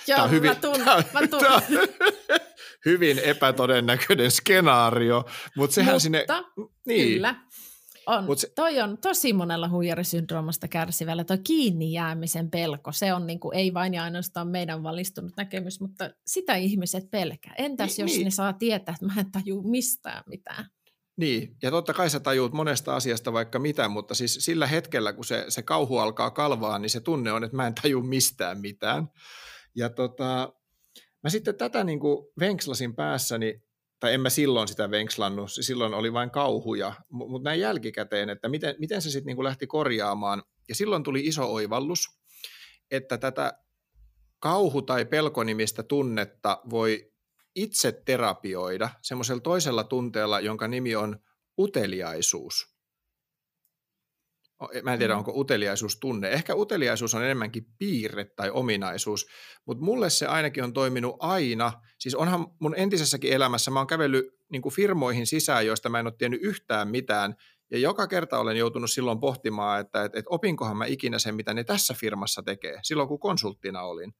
[0.08, 1.04] Joo, on hyvin, mä tuun, mä.
[1.40, 1.62] Tämä
[2.86, 6.26] hyvin epätodennäköinen skenaario, mutta sehän mutta, sinne...
[6.88, 7.14] Niin.
[7.14, 7.36] Kyllä.
[8.08, 8.24] On.
[8.24, 11.24] Mut se, toi on tosi monella huijarisyndroomasta kärsivällä.
[11.24, 16.10] Tuo kiinni jäämisen pelko, se on niinku, ei vain ja ainoastaan meidän valistunut näkemys, mutta
[16.26, 17.54] sitä ihmiset pelkää.
[17.58, 18.26] Entäs niin, jos niin.
[18.26, 20.66] ne saa tietää, että mä en tajua mistään mitään?
[21.18, 25.26] Niin, ja totta kai sä tajuut monesta asiasta vaikka mitä, mutta siis sillä hetkellä, kun
[25.26, 29.08] se, se kauhu alkaa kalvaa, niin se tunne on, että mä en taju mistään mitään.
[29.76, 30.54] Ja tota,
[31.24, 33.62] mä sitten tätä niin kuin venkslasin päässäni,
[34.00, 38.76] tai en mä silloin sitä venkslannut, silloin oli vain kauhuja, mutta näin jälkikäteen, että miten,
[38.80, 40.44] miten se sitten niin lähti korjaamaan.
[40.70, 42.08] Ja silloin tuli iso oivallus,
[42.92, 43.54] että tätä
[44.40, 47.12] kauhu- tai pelkonimistä tunnetta voi
[47.58, 51.20] itse terapioida semmoisella toisella tunteella, jonka nimi on
[51.60, 52.78] uteliaisuus.
[54.84, 55.18] Mä en tiedä, mm.
[55.18, 56.30] onko uteliaisuus tunne.
[56.30, 59.28] Ehkä uteliaisuus on enemmänkin piirre tai ominaisuus,
[59.66, 61.74] mutta mulle se ainakin on toiminut aina.
[62.00, 66.14] Siis onhan mun entisessäkin elämässä, mä oon kävellyt niin firmoihin sisään, joista mä en ole
[66.18, 67.36] tiennyt yhtään mitään,
[67.72, 71.54] ja joka kerta olen joutunut silloin pohtimaan, että, että, että opinkohan mä ikinä sen, mitä
[71.54, 74.14] ne tässä firmassa tekee, silloin kun konsulttina olin.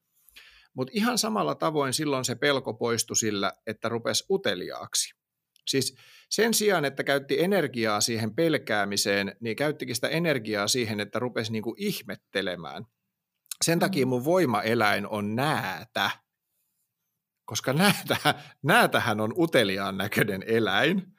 [0.78, 5.14] Mutta ihan samalla tavoin silloin se pelko poistui sillä, että rupesi uteliaaksi.
[5.68, 5.96] Siis
[6.30, 11.76] sen sijaan, että käytti energiaa siihen pelkäämiseen, niin käyttikin sitä energiaa siihen, että rupesi niinku
[11.78, 12.86] ihmettelemään.
[13.66, 14.10] Sen takia mm.
[14.10, 16.12] mun voimaeläin on näätä,
[17.46, 21.14] koska näätä, näätähän on uteliaan näköinen eläin.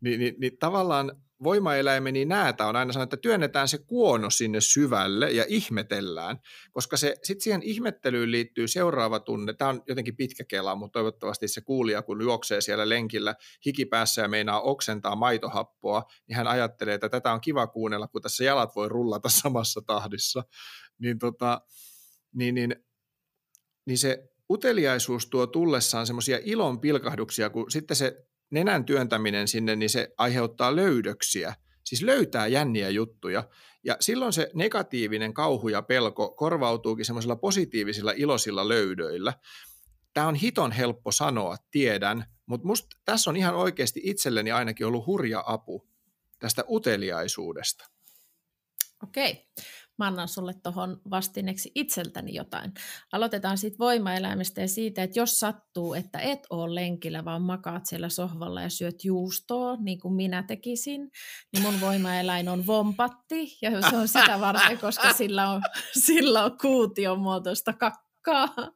[0.00, 5.30] Ni, niin, niin tavallaan voimaeläimeni näätä on aina sanonut, että työnnetään se kuono sinne syvälle
[5.30, 6.38] ja ihmetellään,
[6.72, 9.52] koska se, sitten siihen ihmettelyyn liittyy seuraava tunne.
[9.52, 13.34] Tämä on jotenkin pitkä kela, mutta toivottavasti se kuulija, kun juoksee siellä lenkillä
[13.66, 18.44] hikipäässä ja meinaa oksentaa maitohappoa, niin hän ajattelee, että tätä on kiva kuunnella, kun tässä
[18.44, 20.44] jalat voi rullata samassa tahdissa.
[20.98, 21.60] Niin, tota,
[22.34, 22.76] niin, niin,
[23.86, 29.90] niin se uteliaisuus tuo tullessaan semmoisia ilon pilkahduksia, kun sitten se nenän työntäminen sinne, niin
[29.90, 33.48] se aiheuttaa löydöksiä, siis löytää jänniä juttuja.
[33.84, 39.32] Ja silloin se negatiivinen kauhu ja pelko korvautuukin semmoisilla positiivisilla iloisilla löydöillä.
[40.14, 45.06] Tämä on hiton helppo sanoa, tiedän, mutta musta tässä on ihan oikeasti itselleni ainakin ollut
[45.06, 45.88] hurja apu
[46.38, 47.90] tästä uteliaisuudesta.
[49.02, 49.46] Okei
[49.98, 52.72] mä annan sulle tuohon vastineeksi itseltäni jotain.
[53.12, 58.08] Aloitetaan siitä voimaeläimestä ja siitä, että jos sattuu, että et ole lenkillä, vaan makaat siellä
[58.08, 61.10] sohvalla ja syöt juustoa, niin kuin minä tekisin,
[61.52, 65.62] niin mun voimaeläin on vompatti, ja se on sitä varten, koska sillä on,
[66.06, 68.54] sillä on kuution muotoista kakkaa.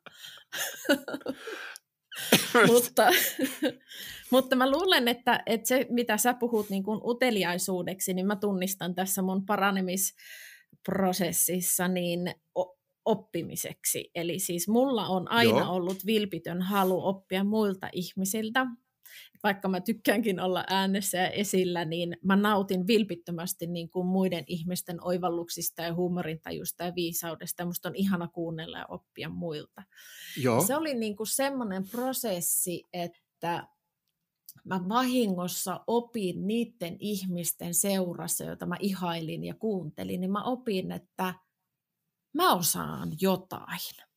[2.66, 3.10] mutta,
[4.30, 8.94] mutta mä luulen, että, että se, mitä sä puhut niin kuin uteliaisuudeksi, niin mä tunnistan
[8.94, 10.14] tässä mun paranemis
[10.86, 12.34] prosessissa niin
[13.04, 14.10] oppimiseksi.
[14.14, 15.72] Eli siis mulla on aina Joo.
[15.72, 18.66] ollut vilpitön halu oppia muilta ihmisiltä.
[19.42, 25.04] vaikka mä tykkäänkin olla äänessä ja esillä, niin mä nautin vilpittömästi niin kuin muiden ihmisten
[25.04, 27.64] oivalluksista ja huumorintajusta ja viisaudesta.
[27.64, 29.82] Musta on ihana kuunnella ja oppia muilta.
[30.36, 30.66] Joo.
[30.66, 33.66] Se oli niin kuin semmoinen prosessi, että
[34.68, 41.34] mä vahingossa opin niiden ihmisten seurassa, joita mä ihailin ja kuuntelin, niin mä opin, että
[42.34, 44.08] mä osaan jotain.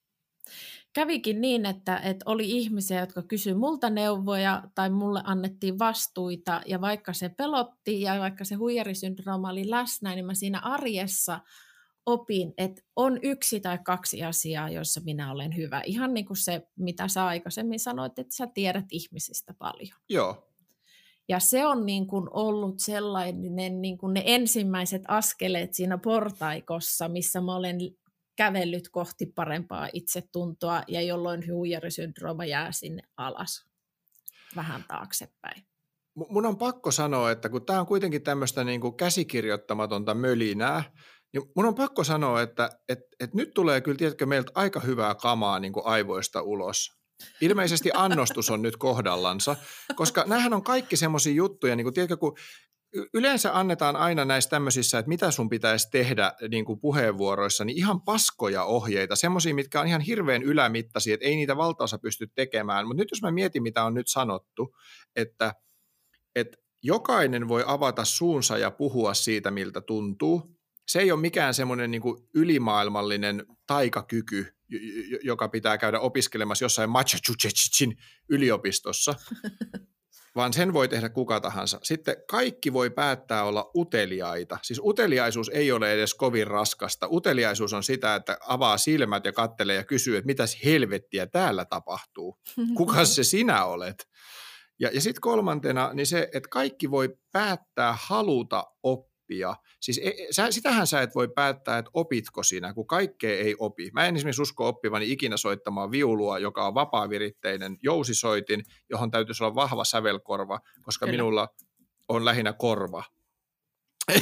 [0.93, 6.81] Kävikin niin, että, että oli ihmisiä, jotka kysyivät multa neuvoja tai mulle annettiin vastuita ja
[6.81, 11.39] vaikka se pelotti ja vaikka se huijarisyndrooma oli läsnä, niin mä siinä arjessa
[12.05, 15.81] opin, että on yksi tai kaksi asiaa, joissa minä olen hyvä.
[15.85, 19.99] Ihan niin kuin se, mitä sä aikaisemmin sanoit, että sä tiedät ihmisistä paljon.
[20.09, 20.47] Joo.
[21.29, 27.41] Ja se on niin kuin ollut sellainen niin kuin ne ensimmäiset askeleet siinä portaikossa, missä
[27.41, 27.77] mä olen
[28.35, 33.65] kävellyt kohti parempaa itsetuntoa ja jolloin huijarisyndrooma jää sinne alas
[34.55, 35.63] vähän taaksepäin.
[36.13, 40.83] Mun on pakko sanoa, että kun tämä on kuitenkin tämmöistä niin kuin käsikirjoittamatonta mölinää,
[41.33, 45.15] niin mun on pakko sanoa, että et, et nyt tulee kyllä tiedätkö, meiltä aika hyvää
[45.15, 47.01] kamaa niin kuin aivoista ulos.
[47.41, 49.55] Ilmeisesti annostus on nyt kohdallansa,
[49.95, 52.37] koska näähän on kaikki semmoisia juttuja, niin kuin, tiedätkö, kun
[53.13, 58.01] yleensä annetaan aina näissä tämmöisissä, että mitä sun pitäisi tehdä niin kuin puheenvuoroissa, niin ihan
[58.01, 62.87] paskoja ohjeita, semmoisia, mitkä on ihan hirveän ylämittaisia, että ei niitä valtaosa pysty tekemään.
[62.87, 64.75] Mutta nyt jos mä mietin, mitä on nyt sanottu,
[65.15, 65.53] että,
[66.35, 70.60] että jokainen voi avata suunsa ja puhua siitä, miltä tuntuu.
[70.91, 72.01] Se ei ole mikään semmoinen niin
[72.33, 74.55] ylimaailmallinen taikakyky,
[75.23, 77.97] joka pitää käydä opiskelemassa jossain Massachusettsin
[78.29, 79.13] yliopistossa,
[80.35, 81.79] vaan sen voi tehdä kuka tahansa.
[81.83, 84.57] Sitten kaikki voi päättää olla uteliaita.
[84.61, 87.07] Siis uteliaisuus ei ole edes kovin raskasta.
[87.11, 92.37] Uteliaisuus on sitä, että avaa silmät ja kattelee ja kysyy, että mitäs helvettiä täällä tapahtuu.
[92.77, 94.07] Kuka se sinä olet?
[94.79, 99.55] Ja, ja sitten kolmantena, niin se, että kaikki voi päättää haluta oppia oppia.
[99.79, 103.55] Siis e, e, sä, sitähän sä et voi päättää, että opitko sinä, kun kaikkea ei
[103.59, 103.89] opi.
[103.93, 109.55] Mä en esimerkiksi usko oppivani ikinä soittamaan viulua, joka on vapaaviritteinen jousisoitin, johon täytyisi olla
[109.55, 111.17] vahva sävelkorva, koska Kyllä.
[111.17, 111.47] minulla
[112.07, 113.03] on lähinnä korva.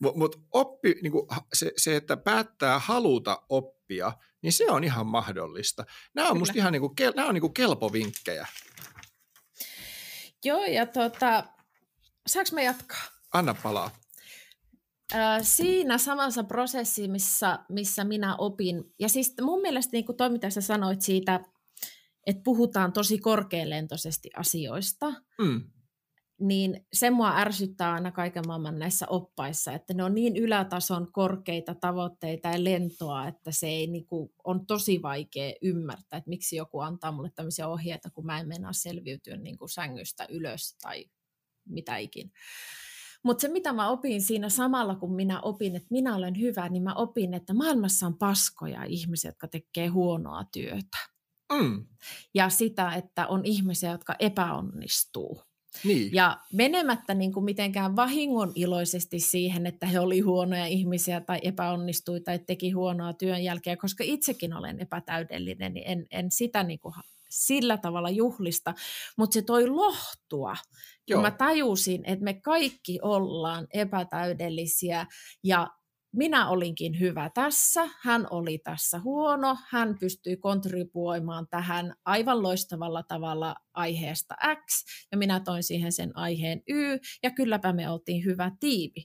[0.00, 5.84] Mutta mut oppi, niinku, se, se, että päättää haluta oppia, niin se on ihan mahdollista.
[6.14, 6.38] Nämä on Kyllä.
[6.38, 8.46] musta ihan niinku, nämä on niinku kelpovinkkejä.
[10.44, 11.44] Joo, ja tota,
[12.26, 13.19] saanko mä jatkaa?
[13.32, 13.90] Anna palaa.
[15.42, 20.50] Siinä samassa prosessissa, missä, missä minä opin, ja siis mun mielestä niin kuin toi, mitä
[20.50, 21.40] sä sanoit siitä,
[22.26, 25.62] että puhutaan tosi korkealentoisesti asioista, mm.
[26.40, 31.74] niin se mua ärsyttää aina kaiken maailman näissä oppaissa, että ne on niin ylätason korkeita
[31.74, 36.80] tavoitteita ja lentoa, että se ei niin kuin, on tosi vaikea ymmärtää, että miksi joku
[36.80, 41.04] antaa mulle tämmöisiä ohjeita, kun mä en mennä selviytyä niin kuin sängystä ylös tai
[41.68, 42.32] mitä ikin.
[43.22, 46.82] Mutta se, mitä mä opin siinä samalla, kun minä opin, että minä olen hyvä, niin
[46.82, 50.98] mä opin, että maailmassa on paskoja ihmisiä, jotka tekee huonoa työtä.
[51.52, 51.86] Mm.
[52.34, 55.42] Ja sitä, että on ihmisiä, jotka epäonnistuu.
[55.84, 56.14] Niin.
[56.14, 62.20] Ja menemättä niin kuin mitenkään vahingon iloisesti siihen, että he oli huonoja ihmisiä tai epäonnistui
[62.20, 66.94] tai teki huonoa työn jälkeen, koska itsekin olen epätäydellinen, niin en, en sitä niin kuin
[67.30, 68.74] sillä tavalla juhlista,
[69.18, 70.56] mutta se toi lohtua,
[71.08, 71.16] Joo.
[71.16, 75.06] kun mä tajusin, että me kaikki ollaan epätäydellisiä
[75.44, 75.68] ja
[76.12, 83.56] minä olinkin hyvä tässä, hän oli tässä huono, hän pystyi kontribuoimaan tähän aivan loistavalla tavalla
[83.74, 84.34] aiheesta
[84.66, 89.04] X, ja minä toin siihen sen aiheen Y, ja kylläpä me oltiin hyvä tiimi.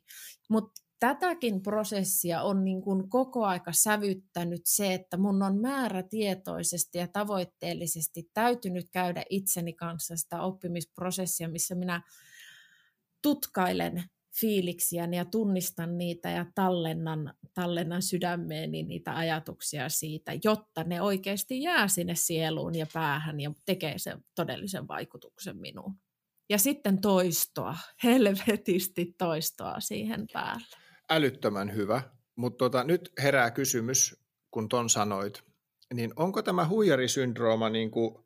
[0.49, 7.07] Mutta tätäkin prosessia on niin kuin koko aika sävyttänyt se, että mun on määrätietoisesti ja
[7.07, 12.01] tavoitteellisesti täytynyt käydä itseni kanssa sitä oppimisprosessia, missä minä
[13.21, 14.03] tutkailen
[14.39, 21.87] fiiliksiäni ja tunnistan niitä ja tallennan, tallennan sydämeeni niitä ajatuksia siitä, jotta ne oikeasti jää
[21.87, 25.95] sinne sieluun ja päähän ja tekee sen todellisen vaikutuksen minuun.
[26.49, 32.01] Ja sitten toistoa, helvetisti toistoa siihen päälle älyttömän hyvä,
[32.35, 35.43] mutta tota, nyt herää kysymys, kun ton sanoit,
[35.93, 38.25] niin onko tämä huijarisyndrooma, niin kuin,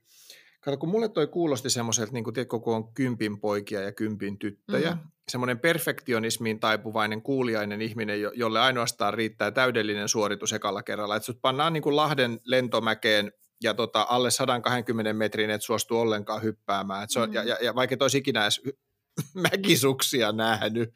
[0.62, 4.40] kato kun mulle toi kuulosti semmoiselta, niin kuin, tiedätkö, kun on kympin poikia ja kympin
[4.40, 5.12] tyttöjä, mm-hmm.
[5.32, 11.74] semmoinen perfektionismiin taipuvainen kuuliainen ihminen, jolle ainoastaan riittää täydellinen suoritus ekalla kerralla, että sut pannaan
[11.74, 13.32] niin kuin Lahden lentomäkeen
[13.64, 17.48] ja tota, alle 120 metrin et suostu ollenkaan hyppäämään, et se on, mm-hmm.
[17.48, 18.62] ja, ja, ja vaikka et olisi ikinä edes
[19.52, 20.94] mäkisuksia nähnyt,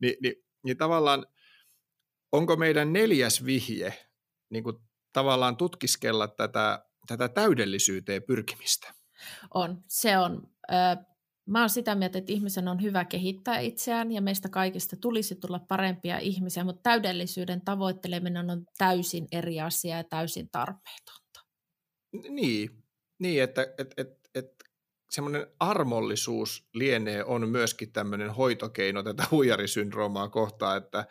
[0.00, 1.26] niin, niin niin tavallaan
[2.32, 3.94] onko meidän neljäs vihje
[4.50, 4.76] niin kuin
[5.12, 8.94] tavallaan tutkiskella tätä, tätä täydellisyyteen pyrkimistä?
[9.54, 9.84] On.
[9.88, 10.50] Se on.
[10.72, 10.74] Ö,
[11.46, 15.58] mä oon sitä mieltä, että ihmisen on hyvä kehittää itseään ja meistä kaikista tulisi tulla
[15.58, 21.40] parempia ihmisiä, mutta täydellisyyden tavoitteleminen on täysin eri asia ja täysin tarpeetonta.
[22.28, 22.70] Niin,
[23.18, 24.46] niin että et, et, et,
[25.10, 31.06] semmoinen armollisuus lienee on myöskin tämmöinen hoitokeino tätä huijarisyndroomaa kohtaan, että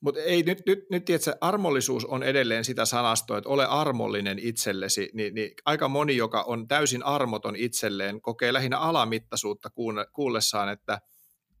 [0.00, 5.10] mutta ei nyt, nyt, nyt tiedätkö, armollisuus on edelleen sitä sanastoa, että ole armollinen itsellesi,
[5.12, 9.70] niin, niin aika moni, joka on täysin armoton itselleen, kokee lähinnä alamittaisuutta
[10.12, 10.98] kuullessaan, että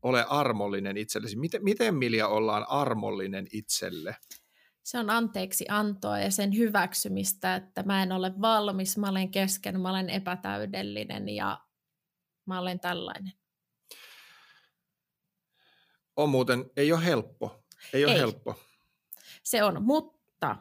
[0.02, 1.36] ole armollinen itsellesi.
[1.36, 4.16] Miten, miten Milja ollaan armollinen itselle?
[4.86, 9.80] Se on anteeksi antoa ja sen hyväksymistä, että mä en ole valmis, mä olen kesken,
[9.80, 11.60] mä olen epätäydellinen ja
[12.46, 13.32] mä olen tällainen.
[16.16, 18.18] On muuten, ei ole helppo ei ole Ei.
[18.18, 18.54] helppo.
[19.42, 20.56] Se on, mutta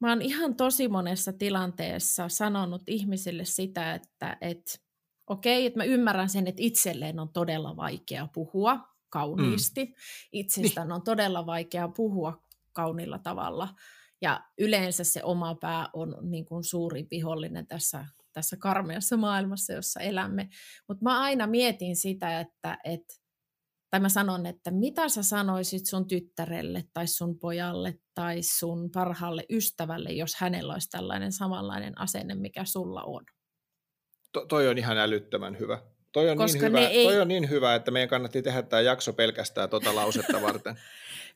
[0.00, 4.82] mä oon ihan tosi monessa tilanteessa sanonut ihmisille sitä, että et,
[5.26, 9.84] okei, että mä ymmärrän sen, että itselleen on todella vaikea puhua kauniisti.
[9.84, 9.92] Mm.
[10.32, 10.94] Itsestään niin.
[10.94, 12.42] on todella vaikea puhua
[12.80, 13.68] kaunilla tavalla.
[14.22, 20.00] Ja yleensä se oma pää on niin kuin suuri vihollinen tässä, tässä karmeassa maailmassa, jossa
[20.00, 20.48] elämme.
[20.88, 23.14] Mutta mä aina mietin sitä, että, että
[23.90, 29.44] tai mä sanon, että mitä sä sanoisit sun tyttärelle tai sun pojalle tai sun parhaalle
[29.50, 33.24] ystävälle, jos hänellä olisi tällainen samanlainen asenne, mikä sulla on?
[34.32, 35.82] To, toi on ihan älyttömän hyvä.
[36.12, 37.04] Toi on, niin hyvä, ei...
[37.04, 40.74] toi on niin hyvä, että meidän kannatti tehdä tämä jakso pelkästään tuota lausetta varten.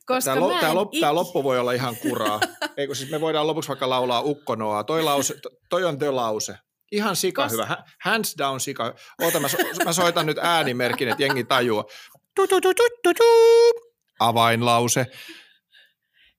[0.05, 0.99] Koska tämä, lo, tämä, lop, ik...
[0.99, 2.39] tämä loppu voi olla ihan kuraa.
[2.77, 4.83] Eikö siis me voidaan lopuksi vaikka laulaa ukkonoa.
[4.83, 5.35] Toi, lause,
[5.69, 6.57] toi on the lause.
[6.91, 7.51] Ihan sika Kos...
[7.51, 7.83] hyvä.
[8.01, 8.95] Hands down sika.
[9.21, 11.85] Oota, mä, so, mä soitan nyt äänimerkin, että jengi tajua.
[14.19, 15.05] Avainlause.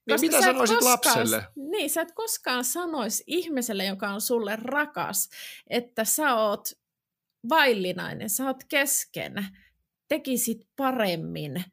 [0.06, 1.44] Niin mitä sanoisit koskaan, lapselle?
[1.56, 5.28] Niin, sä et koskaan sanoisi ihmiselle, joka on sulle rakas,
[5.70, 6.68] että sä oot
[7.48, 9.34] vaillinainen, sä oot kesken,
[10.08, 11.64] tekisit paremmin,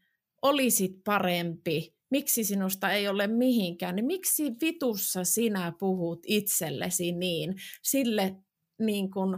[0.41, 8.35] olisit parempi, miksi sinusta ei ole mihinkään, niin miksi vitussa sinä puhut itsellesi niin, sille
[8.79, 9.37] niin kuin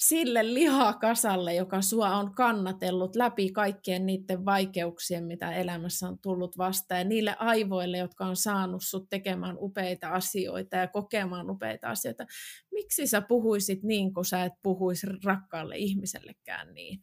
[0.00, 6.98] sille lihakasalle, joka sua on kannatellut läpi kaikkien niiden vaikeuksien, mitä elämässä on tullut vastaan,
[6.98, 12.26] ja niille aivoille, jotka on saanut sut tekemään upeita asioita ja kokemaan upeita asioita.
[12.72, 17.00] Miksi sä puhuisit niin, kun sä et puhuisi rakkaalle ihmisellekään niin?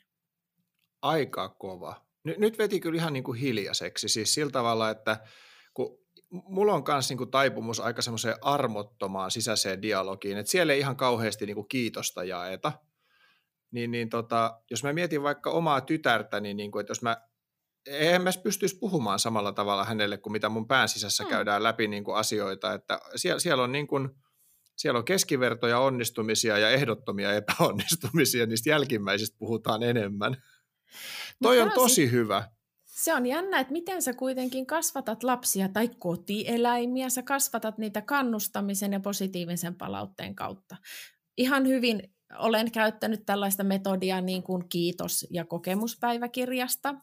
[1.01, 2.07] Aika kova.
[2.37, 5.19] Nyt, veti kyllä ihan niin kuin hiljaiseksi, siis sillä tavalla, että
[5.73, 10.95] kun mulla on myös niinku taipumus aika semmoiseen armottomaan sisäiseen dialogiin, että siellä ei ihan
[10.95, 12.71] kauheasti niinku kiitosta jaeta,
[13.71, 17.17] niin, niin tota, jos mä mietin vaikka omaa tytärtä, niin, niin kuin, että jos mä
[17.87, 21.29] eihän mä pystyisi puhumaan samalla tavalla hänelle kuin mitä mun pään sisässä mm.
[21.29, 24.09] käydään läpi niin kuin asioita, että siellä, siellä on niin kuin,
[24.75, 30.31] siellä on keskivertoja onnistumisia ja ehdottomia epäonnistumisia, niistä jälkimmäisistä puhutaan enemmän.
[30.31, 30.39] No
[31.49, 32.49] Toi on tosi hyvä.
[32.85, 38.93] Se on jännä, että miten sä kuitenkin kasvatat lapsia tai kotieläimiä, sä kasvatat niitä kannustamisen
[38.93, 40.77] ja positiivisen palautteen kautta.
[41.37, 46.95] Ihan hyvin olen käyttänyt tällaista metodia niin kuin kiitos- ja kokemuspäiväkirjasta.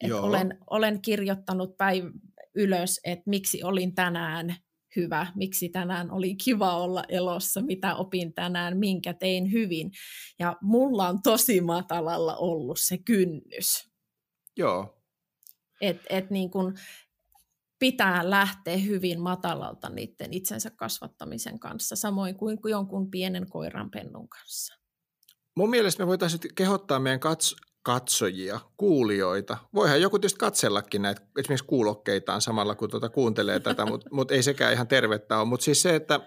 [0.00, 4.56] Että olen, olen kirjoittanut päiv- ylös, että miksi olin tänään
[4.96, 9.90] hyvä, miksi tänään oli kiva olla elossa, mitä opin tänään, minkä tein hyvin.
[10.38, 13.90] Ja mulla on tosi matalalla ollut se kynnys.
[14.56, 15.02] Joo.
[15.80, 16.74] Et, et niin kun
[17.82, 24.74] pitää lähteä hyvin matalalta niiden itsensä kasvattamisen kanssa, samoin kuin jonkun pienen koiranpennun kanssa.
[25.56, 29.56] Mun mielestä me voitaisiin kehottaa meidän kats- katsojia, kuulijoita.
[29.74, 34.42] Voihan joku tietysti katsellakin näitä esimerkiksi kuulokkeitaan samalla, kun tuota kuuntelee tätä, mutta mut ei
[34.42, 35.48] sekään ihan tervettä ole.
[35.48, 36.20] Mutta siis se, että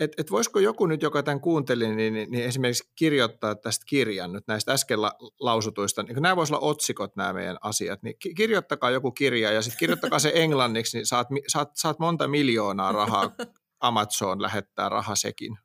[0.00, 4.32] et, et voisiko joku nyt, joka tämän kuunteli, niin, niin, niin esimerkiksi kirjoittaa tästä kirjan
[4.32, 8.90] nyt näistä äsken la, lausutuista, niin nämä voisivat olla otsikot nämä meidän asiat, niin kirjoittakaa
[8.90, 13.30] joku kirja ja sitten kirjoittakaa se englanniksi, niin saat, saat, saat monta miljoonaa rahaa,
[13.80, 15.58] Amazon lähettää raha sekin.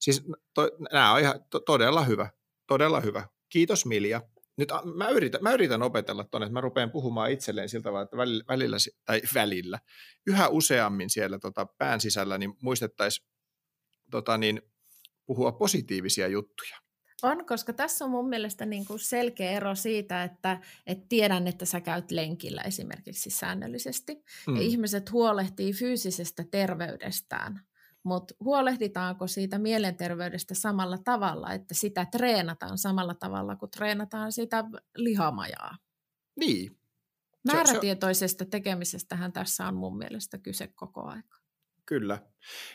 [0.00, 0.22] Siis
[0.54, 2.30] to, nämä on ihan to, todella hyvä,
[2.66, 3.28] todella hyvä.
[3.48, 4.22] Kiitos Milja.
[4.56, 8.16] Nyt mä yritän, mä yritän opetella tuonne, että mä rupean puhumaan itselleen siltä tavalla, että
[8.16, 9.78] välillä, välillä, tai välillä
[10.26, 13.33] yhä useammin siellä tota, pään sisällä niin muistettaisiin
[14.10, 14.62] tota, niin,
[15.26, 16.76] puhua positiivisia juttuja.
[17.22, 21.64] On, koska tässä on mun mielestä niin kuin selkeä ero siitä, että, että tiedän, että
[21.64, 24.56] sä käyt lenkillä esimerkiksi säännöllisesti, mm.
[24.56, 27.60] ja ihmiset huolehtii fyysisestä terveydestään,
[28.02, 34.64] mutta huolehditaanko siitä mielenterveydestä samalla tavalla, että sitä treenataan samalla tavalla kuin treenataan sitä
[34.96, 35.76] lihamajaa?
[36.36, 36.78] Niin.
[37.52, 41.38] Määrätietoisesta tekemisestähän tässä on mun mielestä kyse koko aika.
[41.86, 42.22] Kyllä.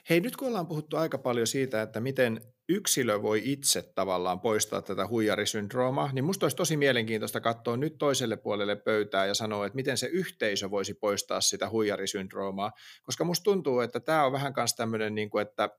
[0.10, 4.82] Hei, nyt kun ollaan puhuttu aika paljon siitä, että miten yksilö voi itse tavallaan poistaa
[4.82, 9.76] tätä huijarisyndroomaa, niin musta olisi tosi mielenkiintoista katsoa nyt toiselle puolelle pöytää ja sanoa, että
[9.76, 12.72] miten se yhteisö voisi poistaa sitä huijarisyndroomaa,
[13.04, 15.70] koska musta tuntuu, että tämä on vähän kanssa tämmöinen, niin kuin, että,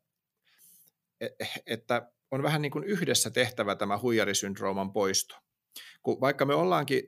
[1.20, 1.26] e,
[1.66, 5.34] että on vähän niin kuin yhdessä tehtävä tämä huijarisyndrooman poisto.
[6.02, 7.02] Kun vaikka me ollaankin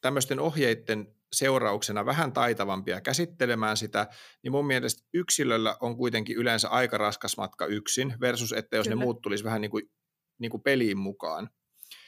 [0.00, 4.06] tämmöisten ohjeiden seurauksena vähän taitavampia käsittelemään sitä,
[4.42, 8.96] niin mun mielestä yksilöllä on kuitenkin yleensä aika raskas matka yksin versus, että jos Kyllä.
[8.98, 9.90] ne muut tulisi vähän niin kuin,
[10.38, 11.50] niin kuin peliin mukaan.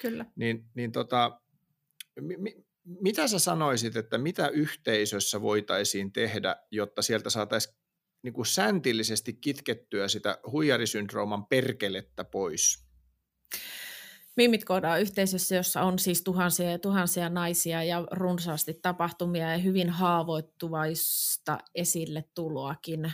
[0.03, 0.26] Kyllä.
[0.37, 1.41] Niin, niin tota,
[2.20, 2.55] mi,
[2.85, 7.74] mitä sä sanoisit, että mitä yhteisössä voitaisiin tehdä, jotta sieltä saataisiin
[8.22, 12.89] niin kuin säntillisesti kitkettyä sitä huijarisyndrooman perkelettä pois?
[14.39, 19.91] Mimit koodaan yhteisössä, jossa on siis tuhansia ja tuhansia naisia ja runsaasti tapahtumia ja hyvin
[19.91, 23.12] haavoittuvaista esille tuloakin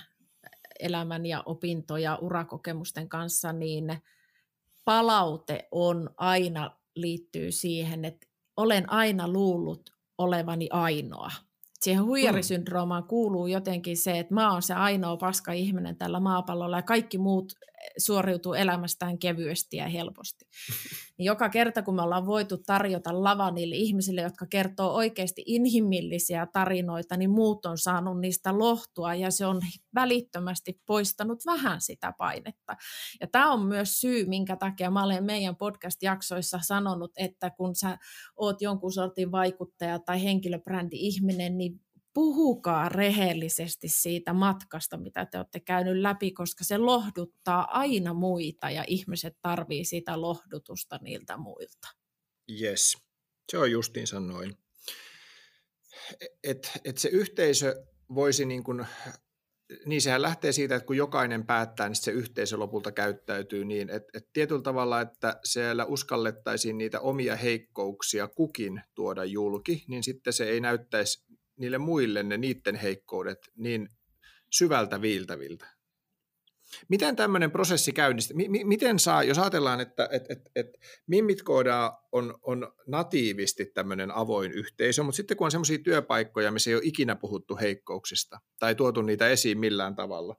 [0.80, 4.02] elämän ja opinto- ja urakokemusten kanssa, niin
[4.84, 11.30] palaute on aina liittyy siihen, että olen aina luullut olevani ainoa.
[11.80, 16.82] Siihen huijarisyndroomaan kuuluu jotenkin se, että mä oon se ainoa paska ihminen tällä maapallolla ja
[16.82, 17.52] kaikki muut
[17.98, 20.44] suoriutuu elämästään kevyesti ja helposti.
[21.18, 26.46] Niin joka kerta, kun me ollaan voitu tarjota lava niille ihmisille, jotka kertoo oikeasti inhimillisiä
[26.52, 29.60] tarinoita, niin muut on saanut niistä lohtua ja se on
[29.94, 32.76] välittömästi poistanut vähän sitä painetta.
[33.20, 37.98] Ja tämä on myös syy, minkä takia mä olen meidän podcast-jaksoissa sanonut, että kun sä
[38.36, 41.80] oot jonkun sortin vaikuttaja tai henkilöbrändi-ihminen, niin
[42.14, 48.84] puhukaa rehellisesti siitä matkasta, mitä te olette käynyt läpi, koska se lohduttaa aina muita ja
[48.86, 51.88] ihmiset tarvii sitä lohdutusta niiltä muilta.
[52.60, 52.98] Yes,
[53.52, 54.56] se on justiinsa noin.
[56.44, 58.86] Että et se yhteisö voisi niin kuin,
[59.86, 64.08] niin sehän lähtee siitä, että kun jokainen päättää, niin se yhteisö lopulta käyttäytyy niin, että,
[64.14, 70.44] että tietyllä tavalla, että siellä uskallettaisiin niitä omia heikkouksia kukin tuoda julki, niin sitten se
[70.44, 71.23] ei näyttäisi
[71.56, 73.88] niille muille ne niiden heikkoudet niin
[74.50, 75.66] syvältä viiltäviltä.
[76.88, 80.66] Miten tämmöinen prosessi käynnistä, m- miten saa, jos ajatellaan, että et, et, et
[81.06, 81.38] Mimmit
[82.12, 86.82] on, on natiivisti tämmöinen avoin yhteisö, mutta sitten kun on semmoisia työpaikkoja, missä ei ole
[86.84, 90.36] ikinä puhuttu heikkouksista tai tuotu niitä esiin millään tavalla,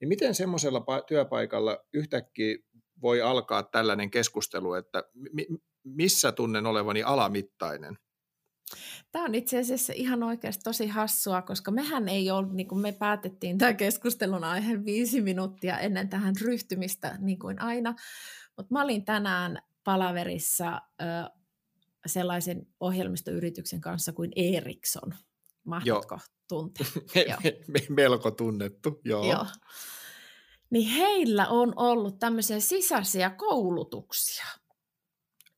[0.00, 2.56] niin miten semmoisella työpaikalla yhtäkkiä
[3.02, 5.46] voi alkaa tällainen keskustelu, että mi-
[5.84, 7.98] missä tunnen olevani alamittainen?
[9.12, 12.92] Tämä on itse asiassa ihan oikeasti tosi hassua, koska mehän ei ole, niin kuin me
[12.92, 17.94] päätettiin tämä keskustelun aihe viisi minuuttia ennen tähän ryhtymistä, niin kuin aina,
[18.56, 21.04] mutta mä olin tänään palaverissa ö,
[22.06, 25.14] sellaisen ohjelmistoyrityksen kanssa kuin Ericsson.
[25.64, 27.38] Mahdotko tuntea?
[27.96, 29.30] Melko tunnettu, joo.
[29.32, 29.46] joo.
[30.70, 34.44] Niin heillä on ollut tämmöisiä sisäisiä koulutuksia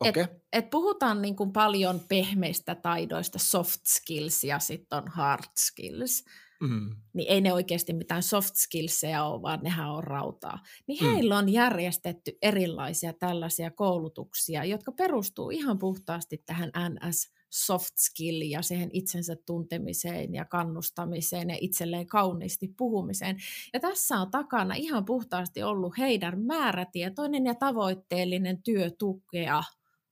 [0.01, 0.22] Okay.
[0.22, 6.24] Et, et puhutaan niin kuin paljon pehmeistä taidoista, soft skills ja sitten on hard skills.
[6.61, 6.96] Mm.
[7.12, 10.59] Niin ei ne oikeasti mitään soft skillseja ole, vaan nehän on rautaa.
[10.86, 11.12] Niin mm.
[11.12, 18.62] heillä on järjestetty erilaisia tällaisia koulutuksia, jotka perustuu ihan puhtaasti tähän NS soft skill ja
[18.62, 23.36] siihen itsensä tuntemiseen ja kannustamiseen ja itselleen kauniisti puhumiseen.
[23.72, 29.62] Ja tässä on takana ihan puhtaasti ollut heidän määrätietoinen ja tavoitteellinen työ tukea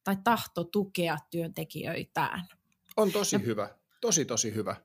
[0.06, 2.42] tai tahto tukea työntekijöitään.
[2.96, 3.68] On tosi ja, hyvä,
[4.00, 4.76] tosi tosi hyvä.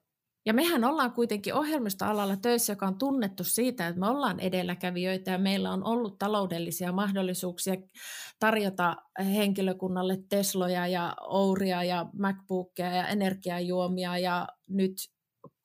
[0.45, 5.37] Ja mehän ollaan kuitenkin ohjelmistoalalla töissä, joka on tunnettu siitä, että me ollaan edelläkävijöitä ja
[5.37, 7.75] meillä on ollut taloudellisia mahdollisuuksia
[8.39, 14.93] tarjota henkilökunnalle Tesloja ja Ouria ja MacBookia ja energiajuomia ja nyt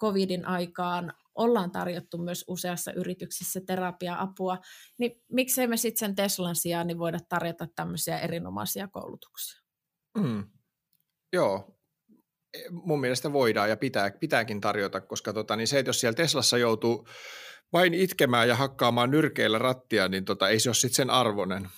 [0.01, 4.59] covidin aikaan ollaan tarjottu myös useassa yrityksessä terapia-apua,
[4.99, 9.63] niin miksei me sitten sen Teslan sijaan niin voida tarjota tämmöisiä erinomaisia koulutuksia?
[10.19, 10.45] Mm.
[11.33, 11.79] Joo,
[12.55, 16.17] e, mun mielestä voidaan ja pitää, pitääkin tarjota, koska tota, niin se, että jos siellä
[16.17, 17.09] Teslassa joutuu
[17.73, 21.69] vain itkemään ja hakkaamaan nyrkeillä rattia, niin tota, ei se ole sitten sen arvoinen.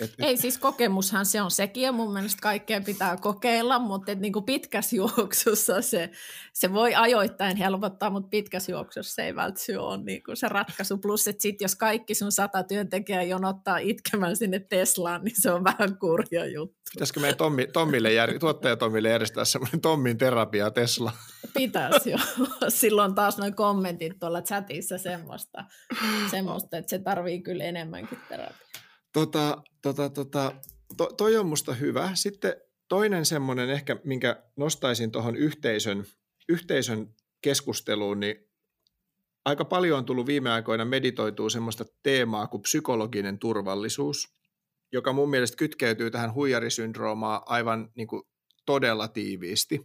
[0.00, 0.26] Et, et.
[0.26, 4.42] Ei siis kokemushan se on sekin ja mun mielestä kaikkea pitää kokeilla, mutta et niinku
[4.42, 6.10] pitkässä juoksussa se,
[6.52, 10.98] se voi ajoittain helpottaa, mutta pitkässä juoksussa se ei välttämättä ole niinku se ratkaisu.
[10.98, 15.64] Plus, että sit jos kaikki sun sata työntekijää jonottaa itkemään sinne Teslaan, niin se on
[15.64, 16.74] vähän kurja juttu.
[16.92, 21.12] Pitäisikö meidän Tommi, Tommille, jär, tuottaja Tommille järjestää semmoinen Tommin terapia Tesla?
[21.54, 22.18] Pitäisi jo.
[22.68, 25.64] Silloin taas noin kommentit tuolla chatissa semmoista,
[26.30, 28.64] semmoista että se tarvii kyllä enemmänkin terapiaa.
[29.14, 30.52] Tota, tota, tota,
[30.96, 32.10] to, toi on musta hyvä.
[32.14, 32.56] Sitten
[32.88, 36.04] toinen semmoinen ehkä, minkä nostaisin tuohon yhteisön,
[36.48, 38.36] yhteisön keskusteluun, niin
[39.44, 44.34] aika paljon on tullut viime aikoina meditoitua semmoista teemaa kuin psykologinen turvallisuus,
[44.92, 48.22] joka mun mielestä kytkeytyy tähän huijarisyndroomaan aivan niin kuin
[48.66, 49.78] todella tiiviisti.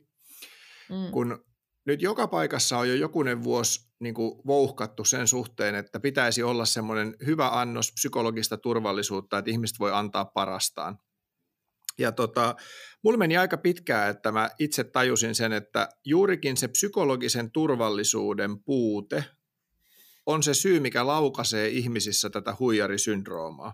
[0.90, 1.12] Mm.
[1.12, 1.46] Kun
[1.90, 6.66] nyt joka paikassa on jo jokunen vuosi niin kuin vouhkattu sen suhteen, että pitäisi olla
[6.66, 11.00] semmoinen hyvä annos psykologista turvallisuutta, että ihmiset voi antaa parastaan.
[11.98, 12.56] Ja tota,
[13.04, 19.26] mulla meni aika pitkään, että mä itse tajusin sen, että juurikin se psykologisen turvallisuuden puute
[20.26, 23.74] on se syy, mikä laukaisee ihmisissä tätä huijarisyndroomaa.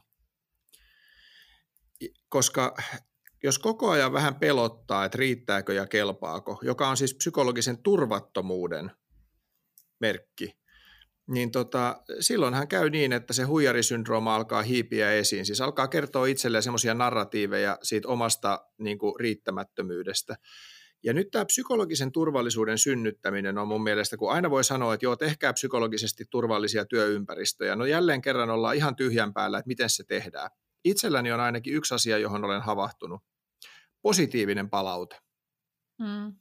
[2.30, 2.76] Koska
[3.46, 8.92] jos koko ajan vähän pelottaa, että riittääkö ja kelpaako, joka on siis psykologisen turvattomuuden
[10.00, 10.58] merkki,
[11.28, 15.46] niin tota, silloinhan käy niin, että se huijarisyndrooma alkaa hiipiä esiin.
[15.46, 20.36] Siis alkaa kertoa itselleen semmoisia narratiiveja siitä omasta niin kuin, riittämättömyydestä.
[21.04, 25.16] Ja nyt tämä psykologisen turvallisuuden synnyttäminen on mun mielestä, kun aina voi sanoa, että joo,
[25.16, 27.76] tehkää psykologisesti turvallisia työympäristöjä.
[27.76, 30.50] No jälleen kerran ollaan ihan tyhjän päällä, että miten se tehdään.
[30.84, 33.22] Itselläni on ainakin yksi asia, johon olen havahtunut.
[34.06, 35.16] Positiivinen palaute.
[36.00, 36.34] Mm.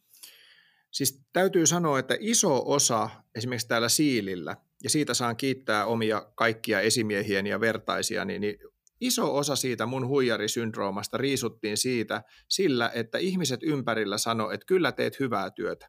[0.92, 6.80] Siis täytyy sanoa, että iso osa esimerkiksi täällä Siilillä, ja siitä saan kiittää omia kaikkia
[6.80, 8.58] esimiehiä ja vertaisia, niin, niin
[9.00, 15.20] iso osa siitä mun huijarisyndroomasta riisuttiin siitä sillä, että ihmiset ympärillä sano, että kyllä teet
[15.20, 15.88] hyvää työtä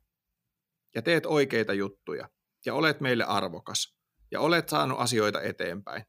[0.95, 2.29] ja teet oikeita juttuja
[2.65, 3.97] ja olet meille arvokas
[4.31, 6.03] ja olet saanut asioita eteenpäin.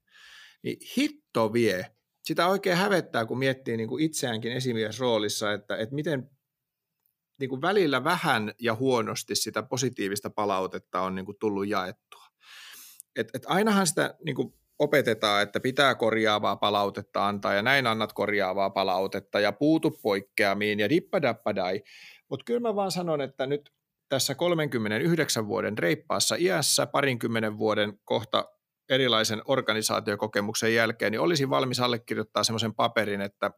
[0.62, 1.95] Niin hitto vie.
[2.26, 6.30] Sitä oikein hävettää, kun miettii niin kuin itseäänkin esimiesroolissa, että, että miten
[7.40, 12.24] niin kuin välillä vähän ja huonosti sitä positiivista palautetta on niin kuin tullut jaettua.
[13.16, 18.12] Et, et ainahan sitä niin kuin opetetaan, että pitää korjaavaa palautetta antaa ja näin annat
[18.12, 21.82] korjaavaa palautetta ja puutu poikkeamiin ja dippadappadai.
[22.30, 23.72] Mutta kyllä mä vaan sanon, että nyt
[24.08, 28.55] tässä 39 vuoden reippaassa iässä, parinkymmenen vuoden kohta
[28.88, 33.50] erilaisen organisaatiokokemuksen jälkeen, niin olisin valmis allekirjoittaa semmoisen paperin, että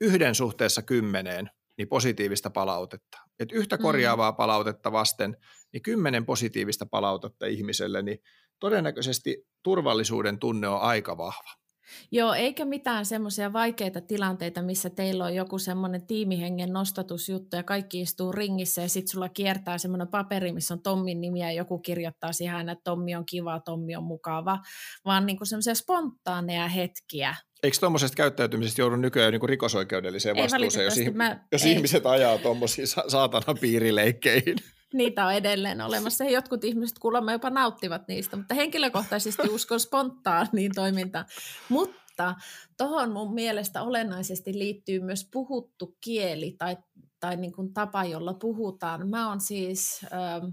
[0.00, 3.18] yhden suhteessa kymmeneen niin positiivista palautetta.
[3.38, 3.82] Et yhtä mm.
[3.82, 4.36] korjaavaa mm.
[4.36, 5.36] palautetta vasten,
[5.72, 8.18] niin kymmenen positiivista palautetta ihmiselle, niin
[8.58, 11.61] todennäköisesti turvallisuuden tunne on aika vahva.
[12.10, 18.00] Joo, eikä mitään semmoisia vaikeita tilanteita, missä teillä on joku semmoinen tiimihengen nostatusjuttu ja kaikki
[18.00, 22.32] istuu ringissä ja sitten sulla kiertää semmoinen paperi, missä on Tommin nimi ja joku kirjoittaa
[22.32, 24.58] siihen, että Tommi on kiva, Tommi on mukava,
[25.04, 27.34] vaan niin semmoisia spontaaneja hetkiä.
[27.62, 33.54] Eikö tuommoisesta käyttäytymisestä joudu nykyään niin rikosoikeudelliseen vastuuseen, jos, mä, jos ihmiset ajaa tuommoisiin saatana
[33.60, 34.56] piirileikkeihin?
[34.92, 36.24] Niitä on edelleen olemassa.
[36.24, 41.24] Jotkut ihmiset kuulemma jopa nauttivat niistä, mutta henkilökohtaisesti uskon spontaaniin toimintaan.
[41.68, 42.34] Mutta
[42.78, 46.76] tuohon mun mielestä olennaisesti liittyy myös puhuttu kieli tai,
[47.20, 49.08] tai niin kuin tapa, jolla puhutaan.
[49.08, 50.52] Mä oon siis äh,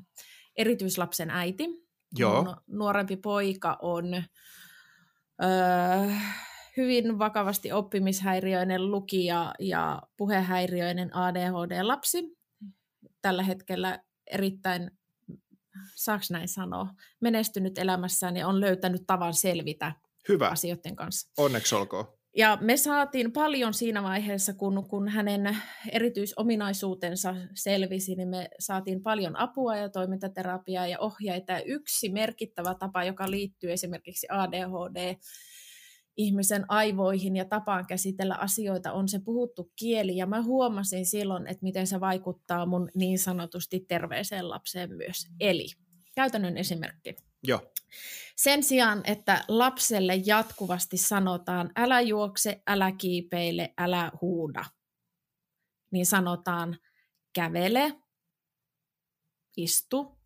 [0.57, 1.89] erityislapsen äiti.
[2.17, 2.43] Joo.
[2.43, 4.13] Mun nuorempi poika on
[5.43, 6.39] äh,
[6.77, 12.37] hyvin vakavasti oppimishäiriöinen lukija ja puhehäiriöinen ADHD-lapsi.
[13.21, 14.91] Tällä hetkellä erittäin,
[15.95, 16.87] saaks näin sanoa,
[17.19, 19.93] menestynyt elämässään ja on löytänyt tavan selvitä
[20.29, 20.47] Hyvä.
[20.47, 21.31] asioiden kanssa.
[21.37, 22.19] Onneksi olkoon.
[22.35, 25.57] Ja me saatiin paljon siinä vaiheessa, kun, kun hänen
[25.91, 31.51] erityisominaisuutensa selvisi, niin me saatiin paljon apua ja toimintaterapiaa ja ohjeita.
[31.51, 35.15] Ja yksi merkittävä tapa, joka liittyy esimerkiksi ADHD
[36.19, 40.17] ihmisen aivoihin ja tapaan käsitellä asioita on se puhuttu kieli.
[40.17, 45.27] Ja mä huomasin silloin, että miten se vaikuttaa mun niin sanotusti terveeseen lapseen myös.
[45.39, 45.67] Eli
[46.15, 47.15] käytännön esimerkki.
[47.43, 47.71] Joo.
[48.35, 54.65] Sen sijaan, että lapselle jatkuvasti sanotaan, älä juokse, älä kiipeile, älä huuda,
[55.91, 56.77] niin sanotaan,
[57.33, 57.93] kävele,
[59.57, 60.19] istu,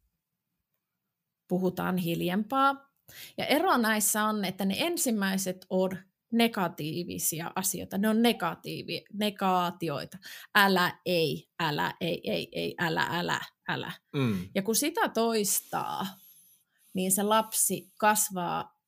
[1.48, 2.93] puhutaan hiljempaa,
[3.38, 5.98] ja ero näissä on, että ne ensimmäiset on
[6.34, 7.98] negatiivisia asioita.
[7.98, 10.18] Ne on negatiivi, negaatioita.
[10.56, 13.92] Älä, ei, älä, ei, ei, ei, älä, älä, älä.
[14.14, 14.50] Mm.
[14.56, 16.08] Ja kun sitä toistaa,
[16.94, 18.80] niin se lapsi kasvaa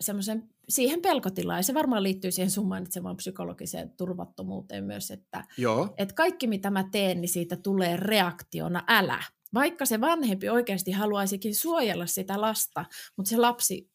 [0.00, 5.94] semmoisen siihen pelkotilaan, ja se varmaan liittyy siihen sun mainitsemaan psykologiseen turvattomuuteen myös, että, Joo.
[5.98, 9.22] että kaikki mitä mä teen, niin siitä tulee reaktiona älä
[9.54, 12.84] vaikka se vanhempi oikeasti haluaisikin suojella sitä lasta,
[13.16, 13.90] mutta se lapsi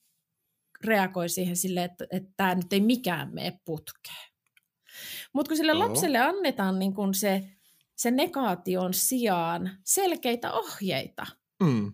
[0.83, 4.33] reagoi siihen silleen, että, että tämä nyt ei mikään mene putkeen.
[5.33, 7.43] Mutta kun sille lapselle annetaan niin kun se,
[7.95, 11.27] se negaation sijaan selkeitä ohjeita
[11.63, 11.91] mm.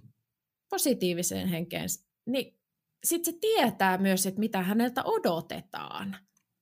[0.70, 1.89] positiiviseen henkeen,
[2.26, 2.60] niin
[3.03, 6.18] sitten se tietää myös, että mitä häneltä odotetaan.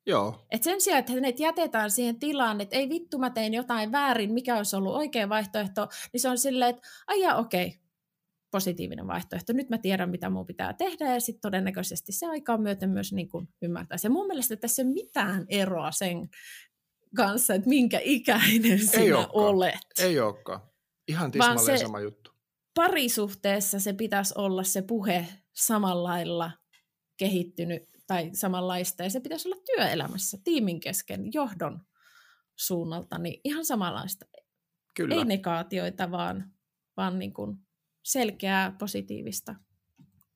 [0.07, 0.45] Joo.
[0.51, 4.33] Et sen sijaan, että hänet jätetään siihen tilaan, että ei vittu mä tein jotain väärin,
[4.33, 7.79] mikä olisi ollut oikea vaihtoehto, niin se on silleen, että aijaa okei, okay.
[8.51, 9.53] positiivinen vaihtoehto.
[9.53, 13.29] Nyt mä tiedän, mitä mun pitää tehdä ja sitten todennäköisesti se aikaa myöten myös niin
[13.29, 13.97] kuin ymmärtää.
[14.03, 16.29] Ja mun mielestä tässä ei ole mitään eroa sen
[17.15, 19.75] kanssa, että minkä ikäinen sinä ei olet.
[19.99, 20.61] Ei olekaan.
[21.07, 22.31] Ihan tismalleen sama juttu.
[22.73, 26.51] Parisuhteessa se pitäisi olla se puhe samalla lailla
[27.17, 31.81] kehittynyt tai samanlaista, ja se pitäisi olla työelämässä, tiimin kesken, johdon
[32.55, 34.25] suunnalta, niin ihan samanlaista.
[34.95, 35.15] Kyllä.
[35.15, 36.51] Ei negaatioita, vaan,
[36.97, 37.57] vaan niin kuin
[38.03, 39.55] selkeää, positiivista,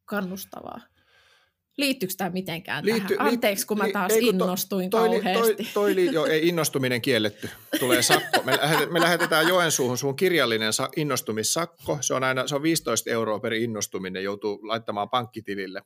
[0.06, 0.82] kannustavaa.
[1.78, 3.34] Liittyykö tämä mitenkään Liitty, tähän?
[3.34, 5.56] Anteeksi, kun mä taas ei, innostuin toi, kauheasti.
[5.56, 7.50] Toi, toi, toi, jo, ei innostuminen kielletty.
[7.80, 8.44] Tulee sakko.
[8.44, 11.98] Me, lähetetään, me lähetetään Joensuuhun sun kirjallinen sa, innostumissakko.
[12.02, 14.24] Se on aina se on 15 euroa per innostuminen.
[14.24, 15.82] Joutuu laittamaan pankkitilille,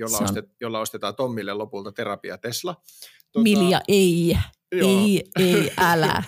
[0.00, 0.24] jolla, on...
[0.24, 2.76] ostet, jolla ostetaan Tommille lopulta terapia Tesla.
[3.32, 4.36] Tuota, Milja ei.
[4.72, 4.90] Joo.
[4.90, 6.22] Ei, ei, älä.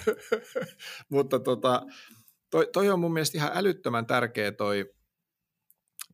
[1.12, 1.82] Mutta tota,
[2.50, 4.94] toi, toi on mun mielestä ihan älyttömän tärkeä toi,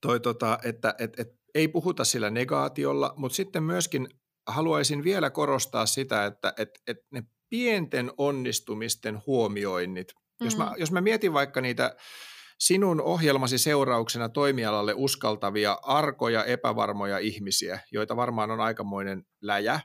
[0.00, 4.08] toi tota, että et, et ei puhuta sillä negaatiolla, mutta sitten myöskin
[4.46, 10.46] haluaisin vielä korostaa sitä, että et, et ne pienten onnistumisten huomioinnit, mm-hmm.
[10.46, 10.74] jos, mä, mm.
[10.78, 11.96] jos mä mietin vaikka niitä
[12.58, 19.80] sinun ohjelmasi seurauksena toimialalle uskaltavia, arkoja, epävarmoja ihmisiä, joita varmaan on aikamoinen läjä,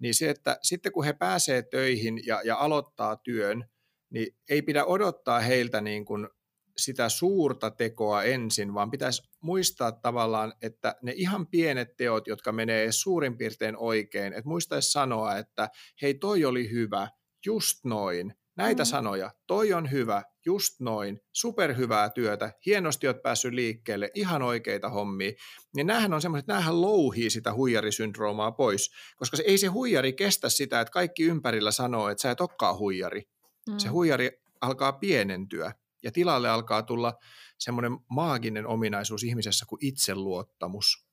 [0.00, 3.64] niin se, että sitten kun he pääsee töihin ja, ja aloittaa työn,
[4.10, 6.28] niin ei pidä odottaa heiltä niin kuin
[6.76, 12.92] sitä suurta tekoa ensin, vaan pitäisi muistaa tavallaan, että ne ihan pienet teot, jotka menee
[12.92, 15.68] suurin piirtein oikein, että muistaisi sanoa, että
[16.02, 17.08] hei toi oli hyvä,
[17.46, 18.86] just noin, näitä mm.
[18.86, 25.32] sanoja, toi on hyvä, just noin, superhyvää työtä, hienosti olet päässyt liikkeelle, ihan oikeita hommia,
[25.76, 30.48] niin näähän on semmoiset, näähän louhii sitä huijarisyndroomaa pois, koska se, ei se huijari kestä
[30.48, 33.22] sitä, että kaikki ympärillä sanoo, että sä et olekaan huijari.
[33.68, 33.78] Mm.
[33.78, 34.30] Se huijari
[34.60, 37.14] alkaa pienentyä ja tilalle alkaa tulla
[37.58, 41.07] semmoinen maaginen ominaisuus ihmisessä kuin itseluottamus.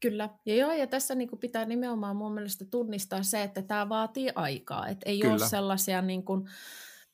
[0.00, 3.88] Kyllä, ja joo, ja tässä niin kuin pitää nimenomaan mun mielestä tunnistaa se, että tämä
[3.88, 5.32] vaatii aikaa, että ei Kyllä.
[5.32, 6.48] ole sellaisia niin kuin,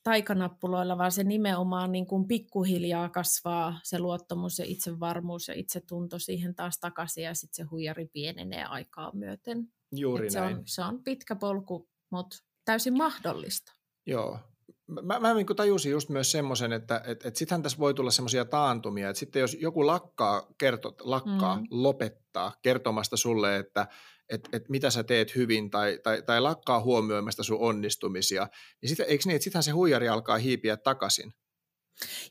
[0.07, 6.55] taikanappuloilla, vaan se nimenomaan niin kuin pikkuhiljaa kasvaa se luottamus ja itsevarmuus ja itsetunto siihen
[6.55, 9.67] taas takaisin ja sitten se huijari pienenee aikaa myöten.
[9.91, 10.55] Juuri Et näin.
[10.55, 13.73] Se on, se on pitkä polku, mutta täysin mahdollista.
[14.05, 14.39] Joo,
[14.87, 18.45] mä, mä niin tajusin just myös semmoisen, että et, et sittenhän tässä voi tulla semmoisia
[18.45, 21.67] taantumia, että sitten jos joku lakkaa, kerto, lakkaa mm.
[21.69, 23.87] lopettaa kertomasta sulle, että
[24.29, 28.47] et, et mitä sä teet hyvin tai, tai, tai lakkaa huomioimasta sun onnistumisia,
[28.81, 31.33] niin sit, eikö niin, että sittenhän se huijari alkaa hiipiä takaisin?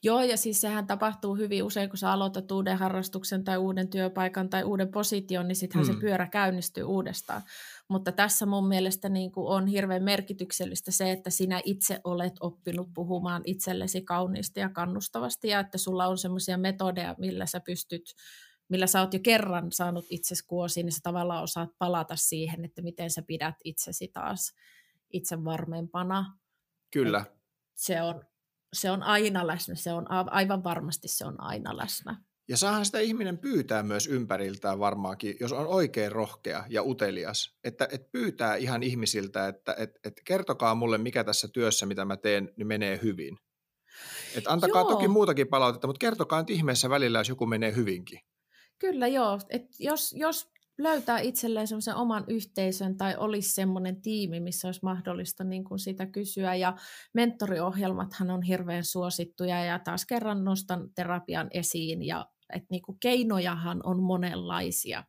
[0.02, 4.48] Joo, ja siis sehän tapahtuu hyvin usein, kun sä aloitat uuden harrastuksen tai uuden työpaikan
[4.48, 5.94] tai uuden position, niin sittenhän mm.
[5.94, 7.42] se pyörä käynnistyy uudestaan.
[7.88, 12.88] Mutta tässä mun mielestä niin kuin on hirveän merkityksellistä se, että sinä itse olet oppinut
[12.94, 18.14] puhumaan itsellesi kauniisti ja kannustavasti ja että sulla on semmoisia metodeja, millä sä pystyt
[18.68, 22.82] millä sä oot jo kerran saanut itsesi kuosiin, niin sä tavallaan osaat palata siihen, että
[22.82, 24.54] miten sä pidät itsesi taas
[25.12, 26.36] itse varmempana.
[26.90, 27.20] Kyllä.
[27.20, 27.32] Et
[27.74, 28.24] se on,
[28.76, 32.22] se on aina läsnä, se on aivan varmasti se on aina läsnä.
[32.48, 37.88] Ja saahan sitä ihminen pyytää myös ympäriltään varmaankin, jos on oikein rohkea ja utelias, että,
[37.92, 42.52] että pyytää ihan ihmisiltä, että että että kertokaa mulle, mikä tässä työssä, mitä mä teen,
[42.56, 43.38] niin menee hyvin.
[44.34, 44.90] Että antakaa joo.
[44.90, 48.20] toki muutakin palautetta, mutta kertokaa nyt ihmeessä välillä, jos joku menee hyvinkin.
[48.78, 54.68] Kyllä joo, että jos, jos löytää itselleen semmoisen oman yhteisön tai olisi semmoinen tiimi, missä
[54.68, 56.54] olisi mahdollista niin kuin sitä kysyä.
[56.54, 56.76] Ja
[57.14, 63.80] mentoriohjelmathan on hirveän suosittuja ja taas kerran nostan terapian esiin ja että niin kuin keinojahan
[63.84, 65.04] on monenlaisia.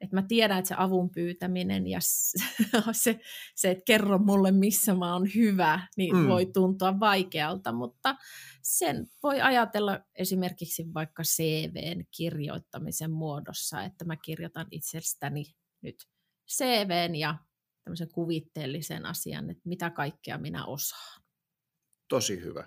[0.00, 1.98] Et mä tiedän, että se avun pyytäminen ja
[2.92, 3.20] se,
[3.54, 6.28] se että kerro mulle, missä mä oon hyvä, niin mm.
[6.28, 8.16] voi tuntua vaikealta, mutta
[8.62, 15.44] sen voi ajatella esimerkiksi vaikka CVn kirjoittamisen muodossa, että mä kirjoitan itsestäni
[15.82, 15.96] nyt
[16.50, 17.34] CVn ja
[17.84, 21.22] tämmöisen kuvitteellisen asian, että mitä kaikkea minä osaan.
[22.08, 22.64] Tosi hyvä.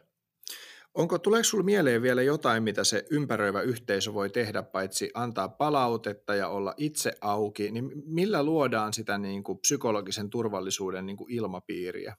[0.94, 6.36] Onko, tuleeko sinulle mieleen vielä jotain, mitä se ympäröivä yhteisö voi tehdä, paitsi antaa palautetta
[6.36, 12.16] ja olla itse auki, niin millä luodaan sitä niin kuin psykologisen turvallisuuden niin kuin ilmapiiriä?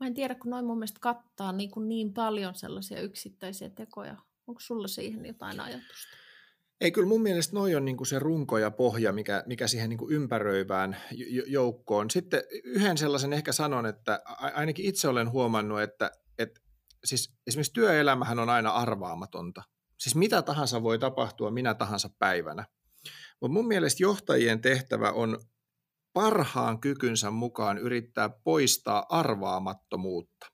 [0.00, 4.16] Mä en tiedä, kun noin mun mielestä kattaa niin, kuin niin paljon sellaisia yksittäisiä tekoja.
[4.46, 6.19] Onko sulla siihen jotain ajatusta?
[6.80, 10.10] Ei, kyllä mun mielestä noi on niinku se runko ja pohja, mikä, mikä siihen niinku
[10.10, 10.96] ympäröivään
[11.46, 12.10] joukkoon.
[12.10, 14.22] Sitten yhden sellaisen ehkä sanon, että
[14.54, 16.60] ainakin itse olen huomannut, että, että
[17.04, 19.62] siis esimerkiksi työelämähän on aina arvaamatonta.
[19.98, 22.66] Siis mitä tahansa voi tapahtua minä tahansa päivänä.
[23.40, 25.38] Mutta mun mielestä johtajien tehtävä on
[26.12, 30.46] parhaan kykynsä mukaan yrittää poistaa arvaamattomuutta.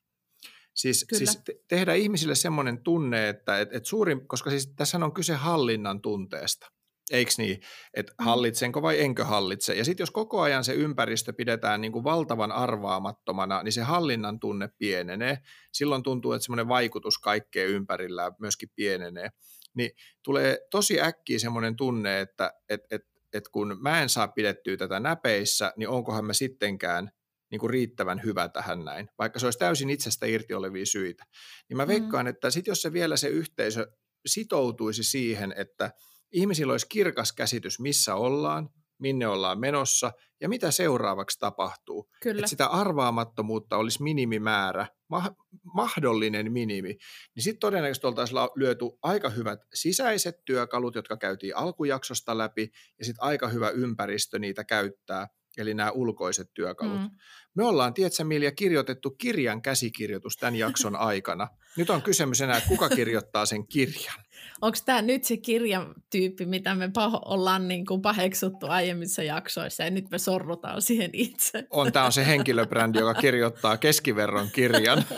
[0.76, 5.34] Siis, siis tehdä ihmisille semmoinen tunne, että et, et suurin, koska siis tässä on kyse
[5.34, 6.66] hallinnan tunteesta.
[7.10, 7.60] Eikö niin,
[7.94, 8.24] että mm.
[8.24, 9.74] hallitsenko vai enkö hallitse?
[9.74, 14.40] Ja sitten jos koko ajan se ympäristö pidetään niin kuin valtavan arvaamattomana, niin se hallinnan
[14.40, 15.38] tunne pienenee.
[15.72, 19.28] Silloin tuntuu, että semmoinen vaikutus kaikkeen ympärillä myöskin pienenee.
[19.74, 19.90] Niin
[20.22, 23.02] tulee tosi äkkiä semmoinen tunne, että et, et,
[23.32, 27.10] et kun mä en saa pidettyä tätä näpeissä, niin onkohan mä sittenkään
[27.50, 31.24] niin kuin riittävän hyvä tähän näin, vaikka se olisi täysin itsestä irti olevia syitä.
[31.68, 31.88] Niin mä mm.
[31.88, 33.86] veikkaan, että sit jos se vielä se yhteisö
[34.26, 35.90] sitoutuisi siihen, että–
[36.32, 38.68] ihmisillä olisi kirkas käsitys, missä ollaan,
[38.98, 42.10] minne ollaan menossa ja mitä seuraavaksi tapahtuu.
[42.22, 42.38] Kyllä.
[42.38, 45.34] Että sitä arvaamattomuutta olisi minimimäärä, ma-
[45.74, 46.96] mahdollinen minimi,
[47.34, 53.24] niin sitten todennäköisesti oltaisiin lyöty aika hyvät sisäiset työkalut, jotka käytiin alkujaksosta läpi, ja sitten
[53.24, 55.26] aika hyvä ympäristö niitä käyttää,
[55.56, 57.00] eli nämä ulkoiset työkalut.
[57.00, 57.10] Mm.
[57.54, 61.48] Me ollaan, tiedätkö Milja, kirjoitettu kirjan käsikirjoitus tämän jakson aikana.
[61.76, 64.14] Nyt on kysymys enää, että kuka kirjoittaa sen kirjan.
[64.62, 69.90] Onko tämä nyt se kirjatyyppi, mitä me paho- ollaan niin kuin paheksuttu aiemmissa jaksoissa ja
[69.90, 71.66] nyt me sorrutaan siihen itse?
[71.70, 75.04] On, tämä on se henkilöbrändi, joka kirjoittaa keskiverron kirjan.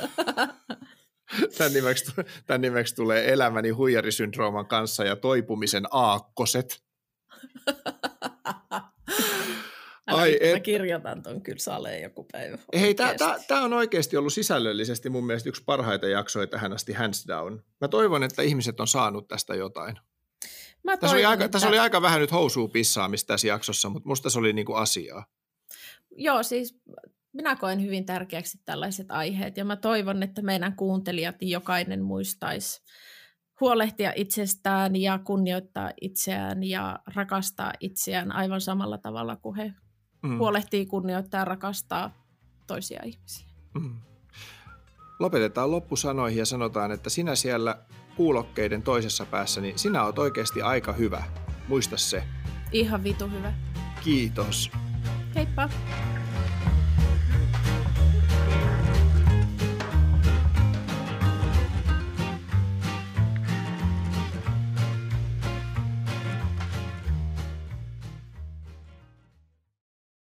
[1.59, 2.13] Tämän nimeksi,
[2.47, 6.83] tämän nimeksi tulee Elämäni huijarisyndrooman kanssa ja toipumisen aakkoset.
[10.09, 10.53] Ai, et...
[10.53, 12.59] Mä kirjoitan ton kyllä saleen joku päivä.
[12.81, 12.95] Hei,
[13.49, 17.63] tämä on oikeasti ollut sisällöllisesti mun mielestä yksi parhaita jaksoja tähän asti, hands down.
[17.81, 19.99] Mä toivon, että ihmiset on saanut tästä jotain.
[20.85, 21.53] Mä tässä, toivon, oli aika, että...
[21.53, 25.27] tässä oli aika vähän nyt housua pissaamista tässä jaksossa, mutta musta se oli niinku asiaa.
[26.11, 26.81] Joo, siis
[27.33, 32.83] minä koen hyvin tärkeäksi tällaiset aiheet ja mä toivon, että meidän kuuntelijat jokainen muistaisi
[33.61, 39.73] huolehtia itsestään ja kunnioittaa itseään ja rakastaa itseään aivan samalla tavalla kuin he
[40.23, 40.39] mm.
[40.39, 42.11] huolehtii, kunnioittaa ja rakastaa
[42.67, 43.47] toisia ihmisiä.
[43.75, 43.97] Mm.
[45.19, 47.79] Lopetetaan loppusanoihin ja sanotaan, että sinä siellä
[48.17, 51.23] kuulokkeiden toisessa päässä, niin sinä oot oikeasti aika hyvä.
[51.69, 52.25] Muista se.
[52.73, 53.53] Ihan vitu hyvä.
[54.05, 54.71] Kiitos.
[55.35, 55.69] Heippa.